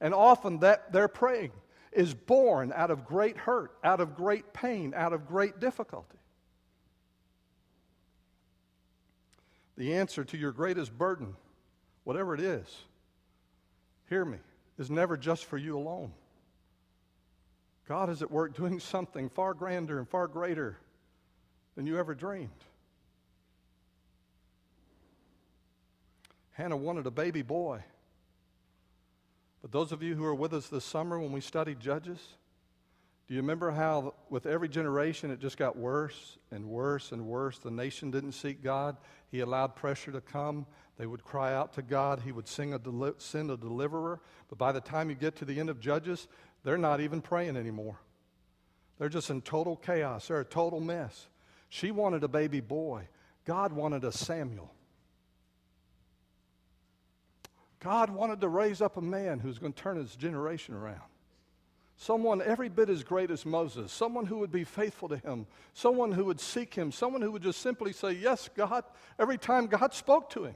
And 0.00 0.14
often 0.14 0.60
that 0.60 0.92
their 0.92 1.08
praying 1.08 1.52
is 1.92 2.14
born 2.14 2.72
out 2.74 2.90
of 2.90 3.04
great 3.04 3.36
hurt, 3.36 3.72
out 3.82 4.00
of 4.00 4.16
great 4.16 4.52
pain, 4.52 4.94
out 4.94 5.12
of 5.12 5.26
great 5.26 5.58
difficulty. 5.58 6.18
The 9.76 9.94
answer 9.94 10.24
to 10.24 10.36
your 10.36 10.52
greatest 10.52 10.96
burden, 10.96 11.36
whatever 12.04 12.34
it 12.34 12.40
is, 12.40 12.66
hear 14.08 14.24
me, 14.24 14.38
is 14.78 14.90
never 14.90 15.16
just 15.16 15.44
for 15.44 15.58
you 15.58 15.76
alone. 15.76 16.12
God 17.88 18.10
is 18.10 18.22
at 18.22 18.30
work 18.30 18.54
doing 18.56 18.80
something 18.80 19.28
far 19.28 19.54
grander 19.54 19.98
and 19.98 20.08
far 20.08 20.26
greater 20.26 20.76
than 21.74 21.86
you 21.86 21.98
ever 21.98 22.14
dreamed. 22.14 22.50
Hannah 26.52 26.76
wanted 26.76 27.06
a 27.06 27.10
baby 27.10 27.42
boy. 27.42 27.82
But 29.62 29.72
those 29.72 29.92
of 29.92 30.02
you 30.02 30.14
who 30.14 30.22
were 30.22 30.34
with 30.34 30.52
us 30.52 30.68
this 30.68 30.84
summer 30.84 31.18
when 31.18 31.32
we 31.32 31.40
studied 31.40 31.80
Judges, 31.80 32.18
do 33.26 33.34
you 33.34 33.40
remember 33.40 33.70
how 33.70 34.14
with 34.30 34.46
every 34.46 34.68
generation 34.68 35.30
it 35.30 35.40
just 35.40 35.56
got 35.56 35.76
worse 35.76 36.38
and 36.50 36.64
worse 36.64 37.12
and 37.12 37.26
worse? 37.26 37.58
The 37.58 37.70
nation 37.70 38.10
didn't 38.10 38.32
seek 38.32 38.62
God. 38.62 38.96
He 39.30 39.40
allowed 39.40 39.76
pressure 39.76 40.12
to 40.12 40.20
come. 40.20 40.66
They 40.98 41.06
would 41.06 41.22
cry 41.22 41.54
out 41.54 41.72
to 41.74 41.82
God. 41.82 42.22
He 42.24 42.32
would 42.32 42.48
sing 42.48 42.74
a 42.74 42.78
deli- 42.78 43.14
send 43.18 43.50
a 43.50 43.56
deliverer. 43.56 44.20
But 44.48 44.58
by 44.58 44.72
the 44.72 44.80
time 44.80 45.08
you 45.08 45.16
get 45.16 45.36
to 45.36 45.44
the 45.44 45.60
end 45.60 45.70
of 45.70 45.80
Judges, 45.80 46.26
they're 46.64 46.76
not 46.76 47.00
even 47.00 47.20
praying 47.20 47.56
anymore. 47.56 48.00
They're 48.98 49.08
just 49.08 49.30
in 49.30 49.42
total 49.42 49.76
chaos. 49.76 50.26
They're 50.26 50.40
a 50.40 50.44
total 50.44 50.80
mess. 50.80 51.28
She 51.68 51.92
wanted 51.92 52.24
a 52.24 52.28
baby 52.28 52.60
boy. 52.60 53.08
God 53.44 53.72
wanted 53.72 54.04
a 54.04 54.10
Samuel. 54.10 54.74
God 57.80 58.10
wanted 58.10 58.40
to 58.40 58.48
raise 58.48 58.82
up 58.82 58.96
a 58.96 59.00
man 59.00 59.38
who's 59.38 59.60
going 59.60 59.72
to 59.72 59.80
turn 59.80 59.96
his 59.96 60.16
generation 60.16 60.74
around. 60.74 61.00
Someone 61.96 62.42
every 62.42 62.68
bit 62.68 62.88
as 62.88 63.04
great 63.04 63.30
as 63.30 63.46
Moses, 63.46 63.92
someone 63.92 64.26
who 64.26 64.38
would 64.38 64.52
be 64.52 64.64
faithful 64.64 65.08
to 65.08 65.16
him, 65.16 65.46
someone 65.74 66.12
who 66.12 66.24
would 66.24 66.40
seek 66.40 66.74
him, 66.74 66.90
someone 66.90 67.22
who 67.22 67.30
would 67.32 67.42
just 67.42 67.60
simply 67.60 67.92
say, 67.92 68.12
Yes, 68.12 68.48
God, 68.56 68.84
every 69.18 69.38
time 69.38 69.66
God 69.66 69.94
spoke 69.94 70.30
to 70.30 70.44
him. 70.44 70.54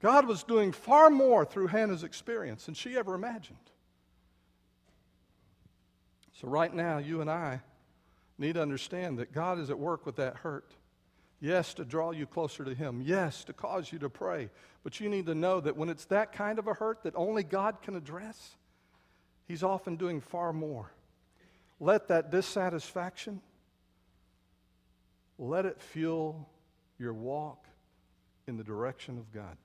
God 0.00 0.26
was 0.26 0.44
doing 0.44 0.72
far 0.72 1.10
more 1.10 1.44
through 1.44 1.68
Hannah's 1.68 2.04
experience 2.04 2.66
than 2.66 2.74
she 2.74 2.96
ever 2.96 3.14
imagined. 3.14 3.58
So, 6.40 6.46
right 6.46 6.72
now, 6.72 6.98
you 6.98 7.20
and 7.20 7.28
I 7.28 7.60
need 8.38 8.54
to 8.54 8.62
understand 8.62 9.18
that 9.18 9.32
God 9.32 9.58
is 9.58 9.70
at 9.70 9.78
work 9.78 10.06
with 10.06 10.16
that 10.16 10.36
hurt. 10.36 10.72
Yes, 11.40 11.74
to 11.74 11.84
draw 11.84 12.12
you 12.12 12.26
closer 12.26 12.64
to 12.64 12.74
Him. 12.74 13.02
Yes, 13.04 13.42
to 13.44 13.52
cause 13.52 13.92
you 13.92 13.98
to 14.00 14.08
pray. 14.08 14.50
But 14.84 15.00
you 15.00 15.08
need 15.08 15.26
to 15.26 15.34
know 15.34 15.60
that 15.60 15.76
when 15.76 15.88
it's 15.88 16.04
that 16.06 16.32
kind 16.32 16.58
of 16.60 16.68
a 16.68 16.74
hurt 16.74 17.02
that 17.02 17.14
only 17.16 17.42
God 17.42 17.82
can 17.82 17.96
address, 17.96 18.56
He's 19.48 19.64
often 19.64 19.96
doing 19.96 20.20
far 20.20 20.52
more. 20.52 20.92
Let 21.80 22.08
that 22.08 22.30
dissatisfaction, 22.30 23.40
let 25.38 25.64
it 25.64 25.80
fuel 25.80 26.48
your 26.98 27.14
walk 27.14 27.64
in 28.46 28.56
the 28.56 28.64
direction 28.64 29.18
of 29.18 29.32
God. 29.32 29.56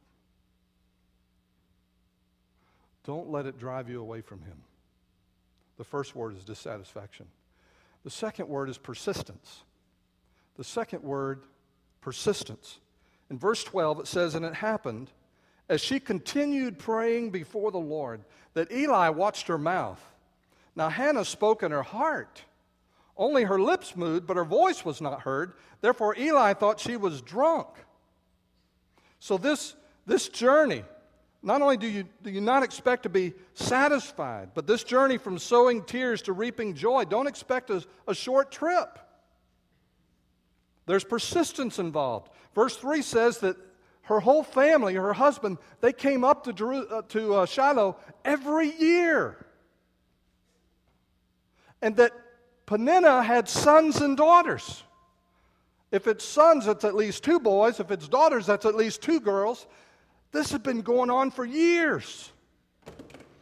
Don't 3.04 3.30
let 3.30 3.46
it 3.46 3.60
drive 3.60 3.90
you 3.90 4.00
away 4.00 4.22
from 4.22 4.42
Him. 4.42 4.58
The 5.78 5.84
first 5.84 6.16
word 6.16 6.36
is 6.38 6.44
dissatisfaction. 6.44 7.28
The 8.04 8.10
second 8.10 8.48
word 8.48 8.70
is 8.70 8.78
persistence. 8.78 9.64
The 10.56 10.64
second 10.64 11.04
word, 11.04 11.44
persistence. 12.02 12.80
In 13.30 13.38
verse 13.40 13.64
12, 13.64 14.02
it 14.02 14.08
says, 14.08 14.36
And 14.36 14.46
it 14.46 14.54
happened 14.54 15.10
as 15.70 15.82
she 15.82 16.00
continued 16.00 16.78
praying 16.78 17.32
before 17.32 17.72
the 17.72 17.80
Lord 17.80 18.22
that 18.54 18.72
Eli 18.72 19.10
watched 19.10 19.48
her 19.48 19.58
mouth. 19.58 20.02
Now 20.76 20.90
Hannah 20.90 21.26
spoke 21.26 21.64
in 21.64 21.72
her 21.72 21.84
heart. 21.84 22.44
Only 23.16 23.44
her 23.44 23.60
lips 23.60 23.96
moved, 23.96 24.26
but 24.26 24.38
her 24.38 24.46
voice 24.46 24.84
was 24.84 25.00
not 25.00 25.22
heard. 25.22 25.54
Therefore, 25.82 26.16
Eli 26.18 26.54
thought 26.54 26.80
she 26.80 26.98
was 26.98 27.22
drunk. 27.22 27.68
So, 29.20 29.38
this, 29.38 29.76
this 30.06 30.30
journey, 30.30 30.84
not 31.44 31.62
only 31.62 31.76
do 31.76 31.88
you, 31.88 32.06
do 32.24 32.32
you 32.32 32.40
not 32.40 32.64
expect 32.64 33.04
to 33.04 33.10
be 33.10 33.34
satisfied, 33.54 34.52
but 34.54 34.66
this 34.66 34.84
journey 34.84 35.18
from 35.18 35.38
sowing 35.38 35.84
tears 35.84 36.22
to 36.24 36.34
reaping 36.34 36.74
joy, 36.74 37.04
don't 37.04 37.28
expect 37.28 37.70
a, 37.70 37.86
a 38.08 38.16
short 38.16 38.50
trip. 38.50 38.98
There's 40.86 41.04
persistence 41.04 41.80
involved. 41.80 42.30
Verse 42.56 42.78
3 42.78 43.02
says 43.02 43.40
that 43.40 43.58
her 44.04 44.22
whole 44.22 44.44
family, 44.44 44.96
her 44.96 45.14
husband, 45.14 45.58
they 45.82 45.92
came 45.92 46.24
up 46.24 46.46
to, 46.46 46.54
Jeru- 46.54 46.88
uh, 46.88 47.02
to 47.10 47.36
uh, 47.36 47.46
Shiloh 47.46 47.98
every 48.24 48.72
year. 48.78 49.46
And 51.82 51.98
that 51.98 52.14
Peninnah 52.66 53.22
had 53.22 53.50
sons 53.50 54.02
and 54.02 54.16
daughters. 54.16 54.84
If 55.92 56.08
it's 56.08 56.24
sons, 56.24 56.68
it's 56.68 56.86
at 56.86 56.96
least 56.96 57.24
two 57.24 57.40
boys. 57.40 57.82
If 57.82 57.92
it's 57.92 58.08
daughters, 58.08 58.46
that's 58.46 58.66
at 58.66 58.76
least 58.76 59.02
two 59.02 59.20
girls. 59.20 59.68
This 60.34 60.52
had 60.52 60.64
been 60.64 60.82
going 60.82 61.10
on 61.10 61.32
for 61.32 61.46
years. 61.46 62.32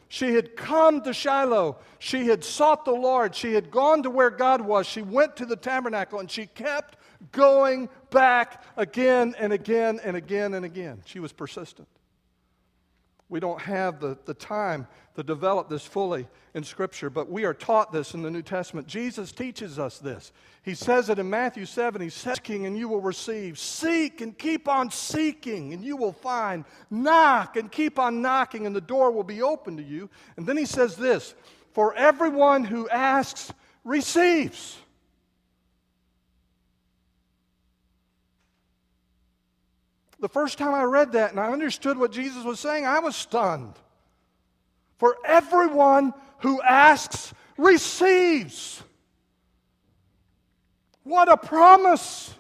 She 0.10 0.36
had 0.36 0.58
come 0.58 1.02
to 1.04 1.14
Shiloh. 1.14 1.78
She 1.98 2.28
had 2.28 2.44
sought 2.44 2.84
the 2.84 2.92
Lord. 2.92 3.34
She 3.34 3.54
had 3.54 3.72
gone 3.72 4.04
to 4.04 4.10
where 4.10 4.30
God 4.30 4.60
was. 4.60 4.86
She 4.86 5.02
went 5.02 5.38
to 5.38 5.46
the 5.46 5.56
tabernacle 5.56 6.20
and 6.20 6.30
she 6.30 6.48
kept 6.48 6.98
going 7.32 7.88
back 8.10 8.62
again 8.76 9.34
and 9.40 9.54
again 9.54 10.02
and 10.04 10.18
again 10.18 10.54
and 10.54 10.66
again. 10.66 11.02
She 11.06 11.22
was 11.22 11.32
persistent. 11.32 11.88
We 13.32 13.40
don't 13.40 13.62
have 13.62 14.02
the, 14.02 14.18
the 14.26 14.34
time 14.34 14.88
to 15.16 15.24
develop 15.24 15.70
this 15.70 15.86
fully 15.86 16.28
in 16.54 16.66
Scripture, 16.66 17.10
but 17.10 17.32
we 17.32 17.46
are 17.46 17.54
taught 17.54 17.94
this 17.94 18.14
in 18.14 18.24
the 18.24 18.30
New 18.30 18.42
Testament. 18.42 18.88
Jesus 18.88 19.32
teaches 19.32 19.80
us 19.80 20.00
this. 20.00 20.34
He 20.64 20.76
says 20.76 21.10
it 21.10 21.18
in 21.18 21.30
Matthew 21.30 21.66
7. 21.66 22.02
He 22.02 22.10
says, 22.10 22.36
Seeking 22.36 22.66
and 22.66 22.78
you 22.78 22.90
will 22.90 23.00
receive. 23.00 23.58
Seek 23.58 24.20
and 24.20 24.38
keep 24.38 24.68
on 24.68 24.92
seeking 24.92 25.72
and 25.72 25.82
you 25.82 25.96
will 25.96 26.12
find. 26.12 26.66
Knock 26.90 27.56
and 27.56 27.72
keep 27.72 27.98
on 27.98 28.22
knocking 28.22 28.66
and 28.66 28.76
the 28.76 28.82
door 28.82 29.12
will 29.12 29.24
be 29.24 29.42
open 29.42 29.78
to 29.78 29.84
you. 29.84 30.10
And 30.36 30.46
then 30.46 30.58
he 30.58 30.66
says 30.66 30.98
this 30.98 31.34
For 31.72 31.96
everyone 31.96 32.66
who 32.66 32.90
asks 32.90 33.54
receives. 33.86 34.78
The 40.22 40.30
first 40.30 40.58
time 40.60 40.74
I 40.74 40.84
read 40.84 41.14
that 41.14 41.32
and 41.32 41.40
I 41.40 41.52
understood 41.52 41.98
what 41.98 42.12
Jesus 42.12 42.44
was 42.44 42.60
saying, 42.60 42.86
I 42.86 43.00
was 43.00 43.16
stunned. 43.16 43.74
For 44.98 45.18
everyone 45.26 46.14
who 46.40 46.62
asks 46.62 47.34
receives. 47.58 48.84
What 51.04 51.28
a 51.28 51.38
promise! 51.38 52.36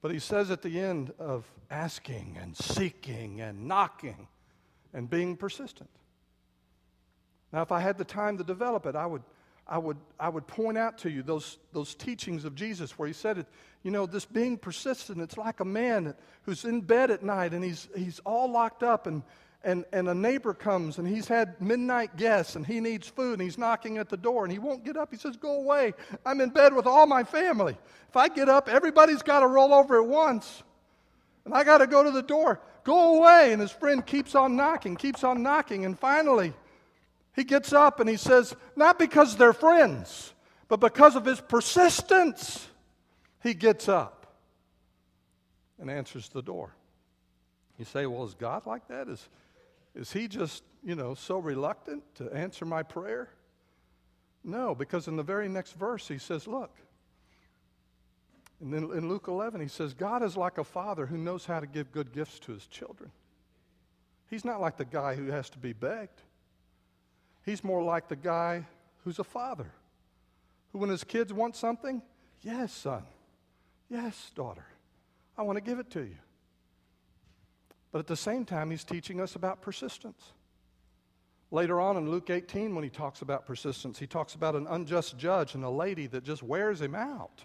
But 0.00 0.10
he 0.10 0.18
says 0.18 0.50
at 0.50 0.62
the 0.62 0.80
end 0.80 1.12
of 1.18 1.44
asking 1.70 2.38
and 2.40 2.56
seeking 2.56 3.42
and 3.42 3.68
knocking 3.68 4.28
and 4.94 5.08
being 5.08 5.36
persistent. 5.36 5.90
Now, 7.52 7.62
if 7.62 7.72
I 7.72 7.80
had 7.80 7.98
the 7.98 8.04
time 8.04 8.38
to 8.38 8.44
develop 8.44 8.86
it, 8.86 8.96
I 8.96 9.06
would, 9.06 9.22
I 9.66 9.78
would, 9.78 9.96
I 10.20 10.28
would 10.28 10.46
point 10.46 10.76
out 10.76 10.98
to 10.98 11.10
you 11.10 11.22
those, 11.22 11.58
those 11.72 11.94
teachings 11.94 12.44
of 12.44 12.54
Jesus 12.54 12.98
where 12.98 13.06
he 13.06 13.14
said 13.14 13.38
it, 13.38 13.46
you 13.82 13.90
know, 13.90 14.06
this 14.06 14.24
being 14.24 14.58
persistent, 14.58 15.20
it's 15.20 15.38
like 15.38 15.60
a 15.60 15.64
man 15.64 16.14
who's 16.42 16.64
in 16.64 16.80
bed 16.80 17.10
at 17.10 17.22
night 17.22 17.52
and 17.54 17.64
he's, 17.64 17.88
he's 17.96 18.20
all 18.20 18.50
locked 18.50 18.82
up 18.82 19.06
and, 19.06 19.22
and, 19.62 19.86
and 19.92 20.08
a 20.08 20.14
neighbor 20.14 20.52
comes 20.52 20.98
and 20.98 21.08
he's 21.08 21.26
had 21.26 21.60
midnight 21.60 22.16
guests 22.16 22.56
and 22.56 22.66
he 22.66 22.80
needs 22.80 23.08
food 23.08 23.34
and 23.34 23.42
he's 23.42 23.56
knocking 23.56 23.96
at 23.96 24.10
the 24.10 24.16
door 24.16 24.44
and 24.44 24.52
he 24.52 24.58
won't 24.58 24.84
get 24.84 24.96
up. 24.96 25.10
He 25.10 25.16
says, 25.16 25.36
Go 25.36 25.56
away. 25.56 25.94
I'm 26.26 26.40
in 26.42 26.50
bed 26.50 26.74
with 26.74 26.86
all 26.86 27.06
my 27.06 27.24
family. 27.24 27.76
If 28.08 28.16
I 28.16 28.28
get 28.28 28.50
up, 28.50 28.68
everybody's 28.68 29.22
got 29.22 29.40
to 29.40 29.46
roll 29.46 29.72
over 29.72 30.00
at 30.00 30.06
once. 30.06 30.62
And 31.46 31.54
I 31.54 31.64
got 31.64 31.78
to 31.78 31.86
go 31.86 32.02
to 32.02 32.10
the 32.10 32.22
door. 32.22 32.60
Go 32.84 33.18
away. 33.18 33.52
And 33.52 33.60
his 33.60 33.70
friend 33.70 34.04
keeps 34.04 34.34
on 34.34 34.56
knocking, 34.56 34.96
keeps 34.96 35.24
on 35.24 35.42
knocking. 35.42 35.84
And 35.84 35.98
finally, 35.98 36.52
he 37.34 37.44
gets 37.44 37.72
up 37.72 38.00
and 38.00 38.08
he 38.08 38.16
says, 38.16 38.54
Not 38.76 38.98
because 38.98 39.36
they're 39.36 39.52
friends, 39.52 40.32
but 40.68 40.80
because 40.80 41.16
of 41.16 41.24
his 41.24 41.40
persistence. 41.40 42.68
He 43.42 43.52
gets 43.52 43.90
up 43.90 44.24
and 45.78 45.90
answers 45.90 46.30
the 46.30 46.42
door. 46.42 46.74
You 47.78 47.84
say, 47.84 48.06
well, 48.06 48.24
is 48.24 48.34
God 48.34 48.66
like 48.66 48.88
that? 48.88 49.08
Is, 49.08 49.28
is 49.94 50.12
he 50.12 50.28
just, 50.28 50.62
you 50.82 50.94
know, 50.94 51.14
so 51.14 51.38
reluctant 51.38 52.02
to 52.16 52.32
answer 52.32 52.64
my 52.64 52.82
prayer? 52.82 53.28
No, 54.42 54.74
because 54.74 55.08
in 55.08 55.16
the 55.16 55.22
very 55.22 55.48
next 55.48 55.72
verse 55.72 56.06
he 56.08 56.18
says, 56.18 56.46
look, 56.46 56.70
and 58.60 58.72
then 58.72 58.84
in 58.96 59.08
Luke 59.08 59.26
11 59.28 59.60
he 59.60 59.68
says, 59.68 59.92
God 59.92 60.22
is 60.22 60.36
like 60.36 60.58
a 60.58 60.64
father 60.64 61.06
who 61.06 61.18
knows 61.18 61.44
how 61.44 61.60
to 61.60 61.66
give 61.66 61.92
good 61.92 62.12
gifts 62.12 62.38
to 62.40 62.52
his 62.52 62.66
children. 62.66 63.10
He's 64.30 64.44
not 64.44 64.60
like 64.60 64.76
the 64.76 64.84
guy 64.84 65.16
who 65.16 65.26
has 65.26 65.50
to 65.50 65.58
be 65.58 65.72
begged. 65.72 66.22
He's 67.44 67.62
more 67.62 67.82
like 67.82 68.08
the 68.08 68.16
guy 68.16 68.66
who's 69.04 69.18
a 69.18 69.24
father, 69.24 69.70
who 70.72 70.78
when 70.78 70.90
his 70.90 71.04
kids 71.04 71.32
want 71.32 71.56
something, 71.56 72.02
yes, 72.42 72.72
son, 72.72 73.04
Yes, 73.88 74.32
daughter, 74.34 74.66
I 75.36 75.42
want 75.42 75.56
to 75.56 75.62
give 75.62 75.78
it 75.78 75.90
to 75.90 76.00
you. 76.00 76.16
But 77.92 78.00
at 78.00 78.06
the 78.06 78.16
same 78.16 78.44
time, 78.44 78.70
he's 78.70 78.84
teaching 78.84 79.20
us 79.20 79.36
about 79.36 79.62
persistence. 79.62 80.32
Later 81.50 81.80
on 81.80 81.96
in 81.96 82.10
Luke 82.10 82.30
18, 82.30 82.74
when 82.74 82.82
he 82.82 82.90
talks 82.90 83.22
about 83.22 83.46
persistence, 83.46 83.98
he 83.98 84.06
talks 84.06 84.34
about 84.34 84.56
an 84.56 84.66
unjust 84.68 85.16
judge 85.16 85.54
and 85.54 85.62
a 85.62 85.70
lady 85.70 86.08
that 86.08 86.24
just 86.24 86.42
wears 86.42 86.80
him 86.80 86.94
out 86.94 87.44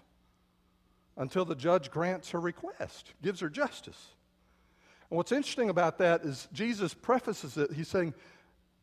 until 1.16 1.44
the 1.44 1.54
judge 1.54 1.90
grants 1.90 2.30
her 2.30 2.40
request, 2.40 3.12
gives 3.22 3.38
her 3.40 3.48
justice. 3.48 4.08
And 5.08 5.16
what's 5.16 5.30
interesting 5.30 5.70
about 5.70 5.98
that 5.98 6.22
is 6.24 6.48
Jesus 6.52 6.94
prefaces 6.94 7.56
it. 7.56 7.72
He's 7.72 7.88
saying, 7.88 8.14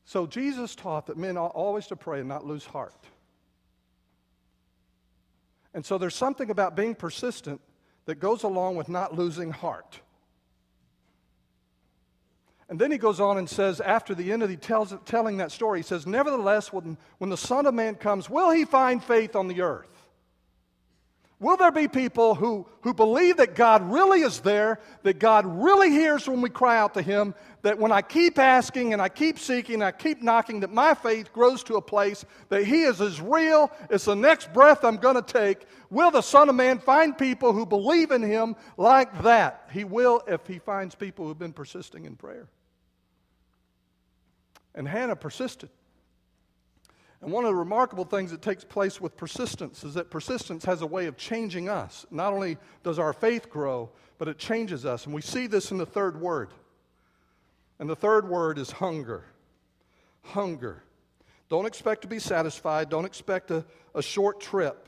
So 0.07 0.25
Jesus 0.25 0.73
taught 0.73 1.07
that 1.07 1.17
men 1.17 1.35
ought 1.35 1.51
always 1.51 1.87
to 1.87 1.97
pray 1.97 2.21
and 2.21 2.29
not 2.29 2.45
lose 2.45 2.65
heart. 2.65 2.95
And 5.73 5.85
so 5.85 5.97
there's 5.97 6.15
something 6.15 6.49
about 6.49 6.77
being 6.77 6.95
persistent 6.95 7.59
that 8.05 8.15
goes 8.15 8.43
along 8.43 8.77
with 8.77 8.87
not 8.87 9.15
losing 9.15 9.51
heart. 9.51 9.99
And 12.69 12.79
then 12.79 12.89
he 12.89 12.97
goes 12.97 13.19
on 13.19 13.37
and 13.37 13.49
says, 13.49 13.81
after 13.81 14.15
the 14.15 14.31
end 14.31 14.43
of 14.43 14.49
the 14.49 14.55
tells, 14.55 14.95
telling 15.03 15.37
that 15.37 15.51
story, 15.51 15.79
he 15.79 15.83
says, 15.83 16.07
Nevertheless, 16.07 16.71
when, 16.71 16.97
when 17.17 17.29
the 17.29 17.35
Son 17.35 17.65
of 17.65 17.73
Man 17.73 17.95
comes, 17.95 18.29
will 18.29 18.51
he 18.51 18.63
find 18.63 19.03
faith 19.03 19.35
on 19.35 19.49
the 19.49 19.61
earth? 19.61 19.96
Will 21.39 21.55
there 21.55 21.71
be 21.71 21.87
people 21.87 22.33
who, 22.33 22.65
who 22.81 22.95
believe 22.95 23.37
that 23.37 23.53
God 23.53 23.91
really 23.91 24.21
is 24.21 24.39
there, 24.39 24.79
that 25.03 25.19
God 25.19 25.45
really 25.45 25.91
hears 25.91 26.27
when 26.27 26.41
we 26.41 26.49
cry 26.49 26.79
out 26.79 26.95
to 26.95 27.01
Him, 27.03 27.35
that 27.61 27.77
when 27.77 27.91
I 27.91 28.01
keep 28.01 28.39
asking 28.39 28.93
and 28.93 29.01
I 29.01 29.09
keep 29.09 29.37
seeking 29.37 29.75
and 29.75 29.83
I 29.83 29.91
keep 29.91 30.23
knocking, 30.23 30.61
that 30.61 30.73
my 30.73 30.95
faith 30.95 31.31
grows 31.31 31.63
to 31.65 31.75
a 31.75 31.81
place 31.81 32.25
that 32.49 32.65
He 32.65 32.81
is 32.81 33.01
as 33.01 33.21
real 33.21 33.71
as 33.91 34.05
the 34.05 34.15
next 34.15 34.51
breath 34.51 34.83
I'm 34.83 34.97
going 34.97 35.15
to 35.15 35.21
take? 35.21 35.67
Will 35.91 36.09
the 36.09 36.21
Son 36.21 36.49
of 36.49 36.55
Man 36.55 36.79
find 36.79 37.15
people 37.15 37.53
who 37.53 37.67
believe 37.67 38.09
in 38.09 38.23
Him 38.23 38.55
like 38.75 39.21
that? 39.21 39.69
He 39.71 39.83
will 39.83 40.23
if 40.27 40.47
He 40.47 40.57
finds 40.57 40.95
people 40.95 41.27
who've 41.27 41.37
been 41.37 41.53
persisting 41.53 42.05
in 42.05 42.15
prayer. 42.15 42.47
And 44.73 44.87
Hannah 44.87 45.15
persisted. 45.15 45.69
And 47.21 47.31
one 47.31 47.45
of 47.45 47.49
the 47.49 47.55
remarkable 47.55 48.05
things 48.05 48.31
that 48.31 48.41
takes 48.41 48.63
place 48.63 49.01
with 49.01 49.17
persistence 49.17 49.83
is 49.83 49.95
that 49.95 50.11
persistence 50.11 50.65
has 50.65 50.81
a 50.81 50.85
way 50.85 51.07
of 51.07 51.17
changing 51.17 51.67
us. 51.67 52.05
Not 52.11 52.31
only 52.31 52.57
does 52.83 52.99
our 52.99 53.13
faith 53.13 53.49
grow, 53.49 53.89
but 54.17 54.27
it 54.27 54.37
changes 54.37 54.85
us. 54.85 55.05
And 55.05 55.15
we 55.15 55.21
see 55.21 55.47
this 55.47 55.71
in 55.71 55.77
the 55.77 55.85
third 55.85 56.19
word. 56.21 56.49
And 57.79 57.89
the 57.89 57.95
third 57.95 58.27
word 58.27 58.59
is 58.59 58.71
hunger. 58.71 59.25
Hunger. 60.21 60.83
Don't 61.49 61.65
expect 61.65 62.03
to 62.03 62.07
be 62.07 62.19
satisfied. 62.19 62.89
Don't 62.89 63.05
expect 63.05 63.49
a, 63.51 63.65
a 63.95 64.01
short 64.01 64.39
trip. 64.39 64.87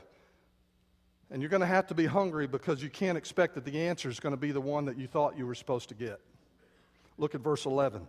And 1.30 1.40
you're 1.42 1.48
going 1.48 1.60
to 1.60 1.66
have 1.66 1.86
to 1.88 1.94
be 1.94 2.06
hungry 2.06 2.46
because 2.46 2.82
you 2.82 2.90
can't 2.90 3.16
expect 3.16 3.54
that 3.54 3.64
the 3.64 3.80
answer 3.80 4.08
is 4.08 4.20
going 4.20 4.34
to 4.34 4.40
be 4.40 4.52
the 4.52 4.60
one 4.60 4.84
that 4.84 4.98
you 4.98 5.06
thought 5.06 5.38
you 5.38 5.46
were 5.46 5.54
supposed 5.54 5.88
to 5.88 5.94
get. 5.94 6.20
Look 7.18 7.34
at 7.34 7.40
verse 7.40 7.66
11. 7.66 8.06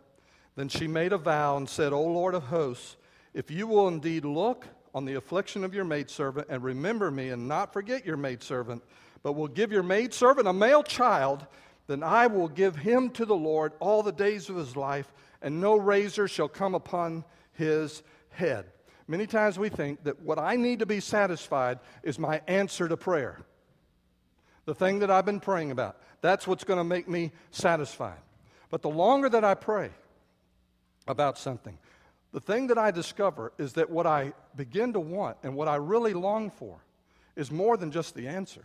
Then 0.56 0.70
she 0.70 0.88
made 0.88 1.14
a 1.14 1.18
vow 1.18 1.58
and 1.58 1.70
said, 1.70 1.94
O 1.94 2.02
Lord 2.02 2.34
of 2.34 2.44
hosts, 2.44 2.98
if 3.34 3.50
you 3.50 3.68
will 3.68 3.88
indeed 3.88 4.26
look 4.26 4.66
on 4.94 5.06
the 5.06 5.16
affliction 5.16 5.64
of 5.64 5.74
your 5.74 5.86
maidservant 5.86 6.48
and 6.50 6.64
remember 6.64 7.10
me 7.12 7.30
and 7.30 7.48
not 7.48 7.74
forget 7.74 8.06
your 8.06 8.18
maidservant, 8.18 8.84
but 9.24 9.34
will 9.34 9.48
give 9.48 9.72
your 9.72 9.84
maidservant 9.84 10.48
a 10.48 10.54
male 10.54 10.84
child, 10.84 11.46
then 11.88 12.04
I 12.04 12.28
will 12.28 12.48
give 12.48 12.76
him 12.76 13.10
to 13.12 13.26
the 13.26 13.36
Lord 13.36 13.74
all 13.80 14.04
the 14.04 14.12
days 14.12 14.50
of 14.50 14.56
his 14.56 14.76
life, 14.76 15.12
and 15.42 15.62
no 15.62 15.78
razor 15.78 16.28
shall 16.28 16.48
come 16.48 16.76
upon 16.76 17.24
his 17.54 18.04
head. 18.30 18.66
Many 19.08 19.28
times 19.28 19.60
we 19.60 19.70
think 19.70 20.04
that 20.04 20.22
what 20.22 20.40
I 20.40 20.56
need 20.56 20.80
to 20.80 20.86
be 20.86 21.00
satisfied 21.00 21.80
is 22.04 22.18
my 22.18 22.42
answer 22.48 22.88
to 22.88 22.98
prayer. 22.98 23.42
The 24.66 24.76
thing 24.76 25.00
that 25.00 25.12
I've 25.12 25.26
been 25.26 25.40
praying 25.40 25.72
about. 25.72 25.98
That's 26.22 26.48
what's 26.48 26.64
going 26.64 26.78
to 26.78 26.84
make 26.84 27.10
me 27.10 27.32
satisfied. 27.50 28.20
But 28.70 28.84
the 28.84 28.90
longer 28.90 29.28
that 29.28 29.44
I 29.44 29.56
pray 29.56 29.90
about 31.08 31.38
something, 31.38 31.78
the 32.34 32.40
thing 32.40 32.68
that 32.68 32.78
I 32.78 32.92
discover 32.92 33.52
is 33.58 33.74
that 33.74 33.90
what 33.90 34.08
I 34.08 34.34
begin 34.56 34.94
to 34.94 35.00
want 35.00 35.38
and 35.44 35.56
what 35.56 35.68
I 35.68 35.76
really 35.76 36.14
long 36.14 36.50
for 36.50 36.78
is 37.36 37.52
more 37.52 37.78
than 37.78 37.92
just 37.92 38.16
the 38.16 38.28
answer. 38.28 38.64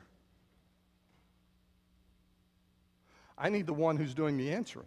I 3.37 3.48
need 3.48 3.66
the 3.66 3.74
one 3.74 3.96
who's 3.96 4.14
doing 4.14 4.37
the 4.37 4.52
answering. 4.52 4.87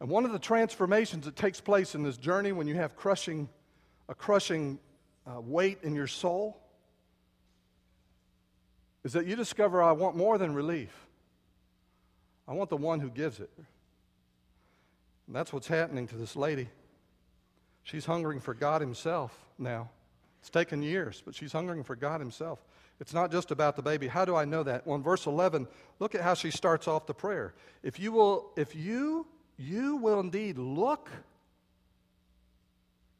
And 0.00 0.08
one 0.08 0.24
of 0.24 0.32
the 0.32 0.38
transformations 0.38 1.24
that 1.26 1.36
takes 1.36 1.60
place 1.60 1.94
in 1.94 2.02
this 2.02 2.16
journey 2.16 2.52
when 2.52 2.66
you 2.66 2.74
have 2.76 2.96
crushing, 2.96 3.48
a 4.08 4.14
crushing 4.14 4.78
uh, 5.26 5.40
weight 5.40 5.78
in 5.82 5.94
your 5.94 6.06
soul 6.06 6.58
is 9.04 9.12
that 9.14 9.26
you 9.26 9.36
discover 9.36 9.82
I 9.82 9.92
want 9.92 10.16
more 10.16 10.38
than 10.38 10.54
relief. 10.54 10.94
I 12.46 12.52
want 12.52 12.70
the 12.70 12.76
one 12.76 13.00
who 13.00 13.10
gives 13.10 13.40
it. 13.40 13.50
And 15.30 15.36
that's 15.36 15.52
what's 15.52 15.68
happening 15.68 16.08
to 16.08 16.16
this 16.16 16.34
lady. 16.34 16.68
She's 17.84 18.04
hungering 18.04 18.40
for 18.40 18.52
God 18.52 18.80
Himself 18.80 19.32
now. 19.60 19.88
It's 20.40 20.50
taken 20.50 20.82
years, 20.82 21.22
but 21.24 21.36
she's 21.36 21.52
hungering 21.52 21.84
for 21.84 21.94
God 21.94 22.20
Himself. 22.20 22.58
It's 22.98 23.14
not 23.14 23.30
just 23.30 23.52
about 23.52 23.76
the 23.76 23.82
baby. 23.82 24.08
How 24.08 24.24
do 24.24 24.34
I 24.34 24.44
know 24.44 24.64
that? 24.64 24.88
Well, 24.88 24.96
in 24.96 25.04
verse 25.04 25.26
11, 25.26 25.68
look 26.00 26.16
at 26.16 26.22
how 26.22 26.34
she 26.34 26.50
starts 26.50 26.88
off 26.88 27.06
the 27.06 27.14
prayer. 27.14 27.54
If 27.84 28.00
you 28.00 28.10
will, 28.10 28.50
if 28.56 28.74
you, 28.74 29.24
you 29.56 29.98
will 29.98 30.18
indeed 30.18 30.58
look. 30.58 31.08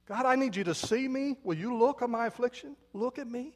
God, 0.06 0.26
I 0.26 0.34
need 0.34 0.56
you 0.56 0.64
to 0.64 0.74
see 0.74 1.06
me. 1.06 1.36
Will 1.44 1.56
you 1.56 1.76
look 1.76 2.02
on 2.02 2.10
my 2.10 2.26
affliction? 2.26 2.74
Look 2.92 3.20
at 3.20 3.28
me. 3.28 3.54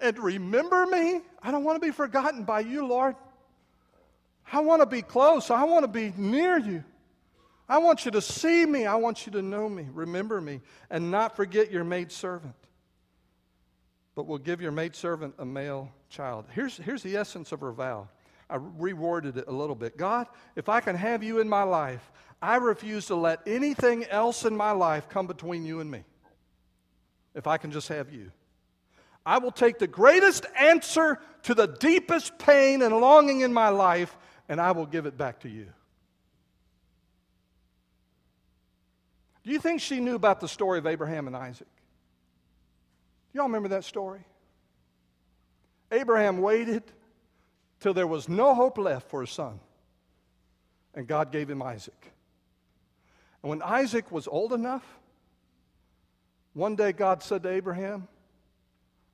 And 0.00 0.16
remember 0.16 0.86
me. 0.86 1.22
I 1.42 1.50
don't 1.50 1.64
want 1.64 1.82
to 1.82 1.84
be 1.84 1.90
forgotten 1.90 2.44
by 2.44 2.60
you, 2.60 2.86
Lord. 2.86 3.16
I 4.52 4.60
want 4.60 4.82
to 4.82 4.86
be 4.86 5.02
close. 5.02 5.50
I 5.50 5.64
want 5.64 5.84
to 5.84 5.88
be 5.88 6.12
near 6.16 6.58
you. 6.58 6.84
I 7.68 7.78
want 7.78 8.04
you 8.04 8.10
to 8.12 8.22
see 8.22 8.64
me. 8.64 8.86
I 8.86 8.96
want 8.96 9.26
you 9.26 9.32
to 9.32 9.42
know 9.42 9.68
me, 9.68 9.86
remember 9.92 10.40
me, 10.40 10.60
and 10.88 11.10
not 11.10 11.36
forget 11.36 11.70
your 11.70 11.84
maidservant. 11.84 12.54
But 14.14 14.26
we'll 14.26 14.38
give 14.38 14.60
your 14.60 14.72
maidservant 14.72 15.34
a 15.38 15.44
male 15.44 15.92
child. 16.08 16.46
Here's, 16.52 16.78
here's 16.78 17.02
the 17.02 17.16
essence 17.16 17.52
of 17.52 17.60
her 17.60 17.72
vow. 17.72 18.08
I 18.48 18.56
reworded 18.56 19.36
it 19.36 19.44
a 19.46 19.52
little 19.52 19.76
bit. 19.76 19.98
God, 19.98 20.26
if 20.56 20.70
I 20.70 20.80
can 20.80 20.96
have 20.96 21.22
you 21.22 21.40
in 21.40 21.48
my 21.48 21.62
life, 21.62 22.10
I 22.40 22.56
refuse 22.56 23.06
to 23.06 23.14
let 23.14 23.46
anything 23.46 24.04
else 24.04 24.44
in 24.44 24.56
my 24.56 24.70
life 24.70 25.08
come 25.08 25.26
between 25.26 25.66
you 25.66 25.80
and 25.80 25.90
me. 25.90 26.04
If 27.34 27.46
I 27.46 27.58
can 27.58 27.70
just 27.70 27.88
have 27.88 28.10
you. 28.10 28.32
I 29.26 29.38
will 29.38 29.52
take 29.52 29.78
the 29.78 29.86
greatest 29.86 30.46
answer 30.58 31.18
to 31.42 31.54
the 31.54 31.66
deepest 31.66 32.38
pain 32.38 32.80
and 32.80 32.98
longing 32.98 33.42
in 33.42 33.52
my 33.52 33.68
life 33.68 34.16
and 34.48 34.60
I 34.60 34.72
will 34.72 34.86
give 34.86 35.06
it 35.06 35.16
back 35.16 35.40
to 35.40 35.48
you. 35.48 35.66
Do 39.44 39.50
you 39.50 39.60
think 39.60 39.80
she 39.80 40.00
knew 40.00 40.14
about 40.14 40.40
the 40.40 40.48
story 40.48 40.78
of 40.78 40.86
Abraham 40.86 41.26
and 41.26 41.36
Isaac? 41.36 41.68
Do 43.32 43.38
y'all 43.38 43.46
remember 43.46 43.68
that 43.68 43.84
story? 43.84 44.20
Abraham 45.90 46.40
waited 46.40 46.82
till 47.80 47.94
there 47.94 48.06
was 48.06 48.28
no 48.28 48.54
hope 48.54 48.76
left 48.78 49.08
for 49.08 49.22
his 49.22 49.30
son, 49.30 49.60
and 50.94 51.06
God 51.06 51.32
gave 51.32 51.48
him 51.48 51.62
Isaac. 51.62 52.12
And 53.42 53.50
when 53.50 53.62
Isaac 53.62 54.10
was 54.10 54.26
old 54.26 54.52
enough, 54.52 54.84
one 56.52 56.76
day 56.76 56.92
God 56.92 57.22
said 57.22 57.42
to 57.44 57.50
Abraham, 57.50 58.08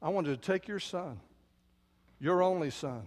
I 0.01 0.09
want 0.09 0.27
you 0.27 0.35
to 0.35 0.41
take 0.41 0.67
your 0.67 0.81
son, 0.81 1.21
your 2.19 2.43
only 2.43 2.71
son, 2.71 3.07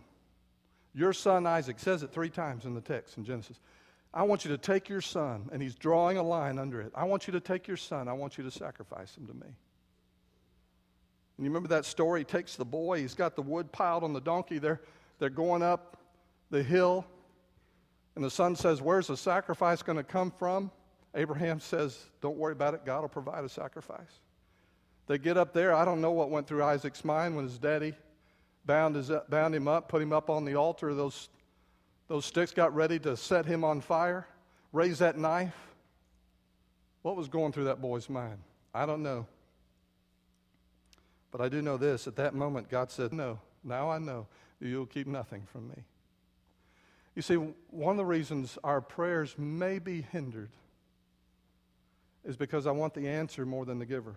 your 0.97 1.13
son 1.13 1.45
Isaac 1.45 1.77
says 1.77 2.01
it 2.01 2.11
three 2.11 2.31
times 2.31 2.65
in 2.65 2.73
the 2.73 2.81
text 2.81 3.17
in 3.17 3.23
Genesis. 3.23 3.59
I 4.11 4.23
want 4.23 4.43
you 4.43 4.51
to 4.51 4.57
take 4.57 4.89
your 4.89 5.01
son, 5.01 5.47
and 5.53 5.61
he's 5.61 5.75
drawing 5.75 6.17
a 6.17 6.23
line 6.23 6.57
under 6.57 6.81
it. 6.81 6.91
I 6.95 7.03
want 7.03 7.27
you 7.27 7.33
to 7.33 7.39
take 7.39 7.67
your 7.67 7.77
son. 7.77 8.07
I 8.07 8.13
want 8.13 8.35
you 8.35 8.43
to 8.43 8.49
sacrifice 8.49 9.15
him 9.15 9.27
to 9.27 9.33
me. 9.33 9.45
And 9.45 11.45
you 11.45 11.51
remember 11.51 11.69
that 11.69 11.85
story? 11.85 12.21
He 12.21 12.23
takes 12.23 12.55
the 12.55 12.65
boy, 12.65 12.99
he's 12.99 13.13
got 13.13 13.35
the 13.35 13.43
wood 13.43 13.71
piled 13.71 14.03
on 14.03 14.11
the 14.11 14.21
donkey. 14.21 14.57
They're, 14.57 14.81
they're 15.19 15.29
going 15.29 15.61
up 15.61 15.97
the 16.49 16.63
hill, 16.63 17.05
and 18.15 18.23
the 18.23 18.31
son 18.31 18.55
says, 18.55 18.81
Where's 18.81 19.05
the 19.05 19.17
sacrifice 19.17 19.83
going 19.83 19.97
to 19.97 20.03
come 20.03 20.31
from? 20.31 20.71
Abraham 21.13 21.59
says, 21.59 22.05
Don't 22.21 22.37
worry 22.37 22.53
about 22.53 22.73
it. 22.73 22.85
God 22.85 23.01
will 23.01 23.09
provide 23.09 23.43
a 23.43 23.49
sacrifice. 23.49 24.19
They 25.05 25.19
get 25.19 25.37
up 25.37 25.53
there. 25.53 25.75
I 25.75 25.85
don't 25.85 26.01
know 26.01 26.11
what 26.11 26.31
went 26.31 26.47
through 26.47 26.63
Isaac's 26.63 27.05
mind 27.05 27.35
when 27.35 27.45
his 27.45 27.59
daddy 27.59 27.93
bound, 28.67 28.95
his, 28.95 29.09
bound 29.29 29.55
him 29.55 29.67
up, 29.67 29.87
put 29.87 30.01
him 30.01 30.13
up 30.13 30.29
on 30.29 30.45
the 30.45 30.55
altar. 30.55 30.93
Those, 30.93 31.29
those 32.07 32.25
sticks 32.25 32.51
got 32.51 32.75
ready 32.75 32.99
to 32.99 33.17
set 33.17 33.45
him 33.45 33.63
on 33.63 33.81
fire, 33.81 34.27
raise 34.73 34.99
that 34.99 35.17
knife. 35.17 35.55
What 37.01 37.15
was 37.15 37.29
going 37.29 37.53
through 37.53 37.65
that 37.65 37.81
boy's 37.81 38.09
mind? 38.09 38.39
I 38.73 38.85
don't 38.85 39.01
know. 39.01 39.25
But 41.31 41.41
I 41.41 41.49
do 41.49 41.61
know 41.61 41.77
this. 41.77 42.05
At 42.07 42.17
that 42.17 42.35
moment, 42.35 42.69
God 42.69 42.91
said, 42.91 43.13
No, 43.13 43.39
now 43.63 43.89
I 43.89 43.97
know 43.97 44.27
you'll 44.59 44.85
keep 44.85 45.07
nothing 45.07 45.43
from 45.51 45.69
me. 45.69 45.83
You 47.15 47.21
see, 47.21 47.35
one 47.35 47.91
of 47.91 47.97
the 47.97 48.05
reasons 48.05 48.57
our 48.63 48.81
prayers 48.81 49.35
may 49.37 49.79
be 49.79 50.01
hindered 50.01 50.51
is 52.25 52.35
because 52.35 52.67
I 52.67 52.71
want 52.71 52.93
the 52.93 53.07
answer 53.07 53.45
more 53.45 53.65
than 53.65 53.79
the 53.79 53.85
giver. 53.85 54.15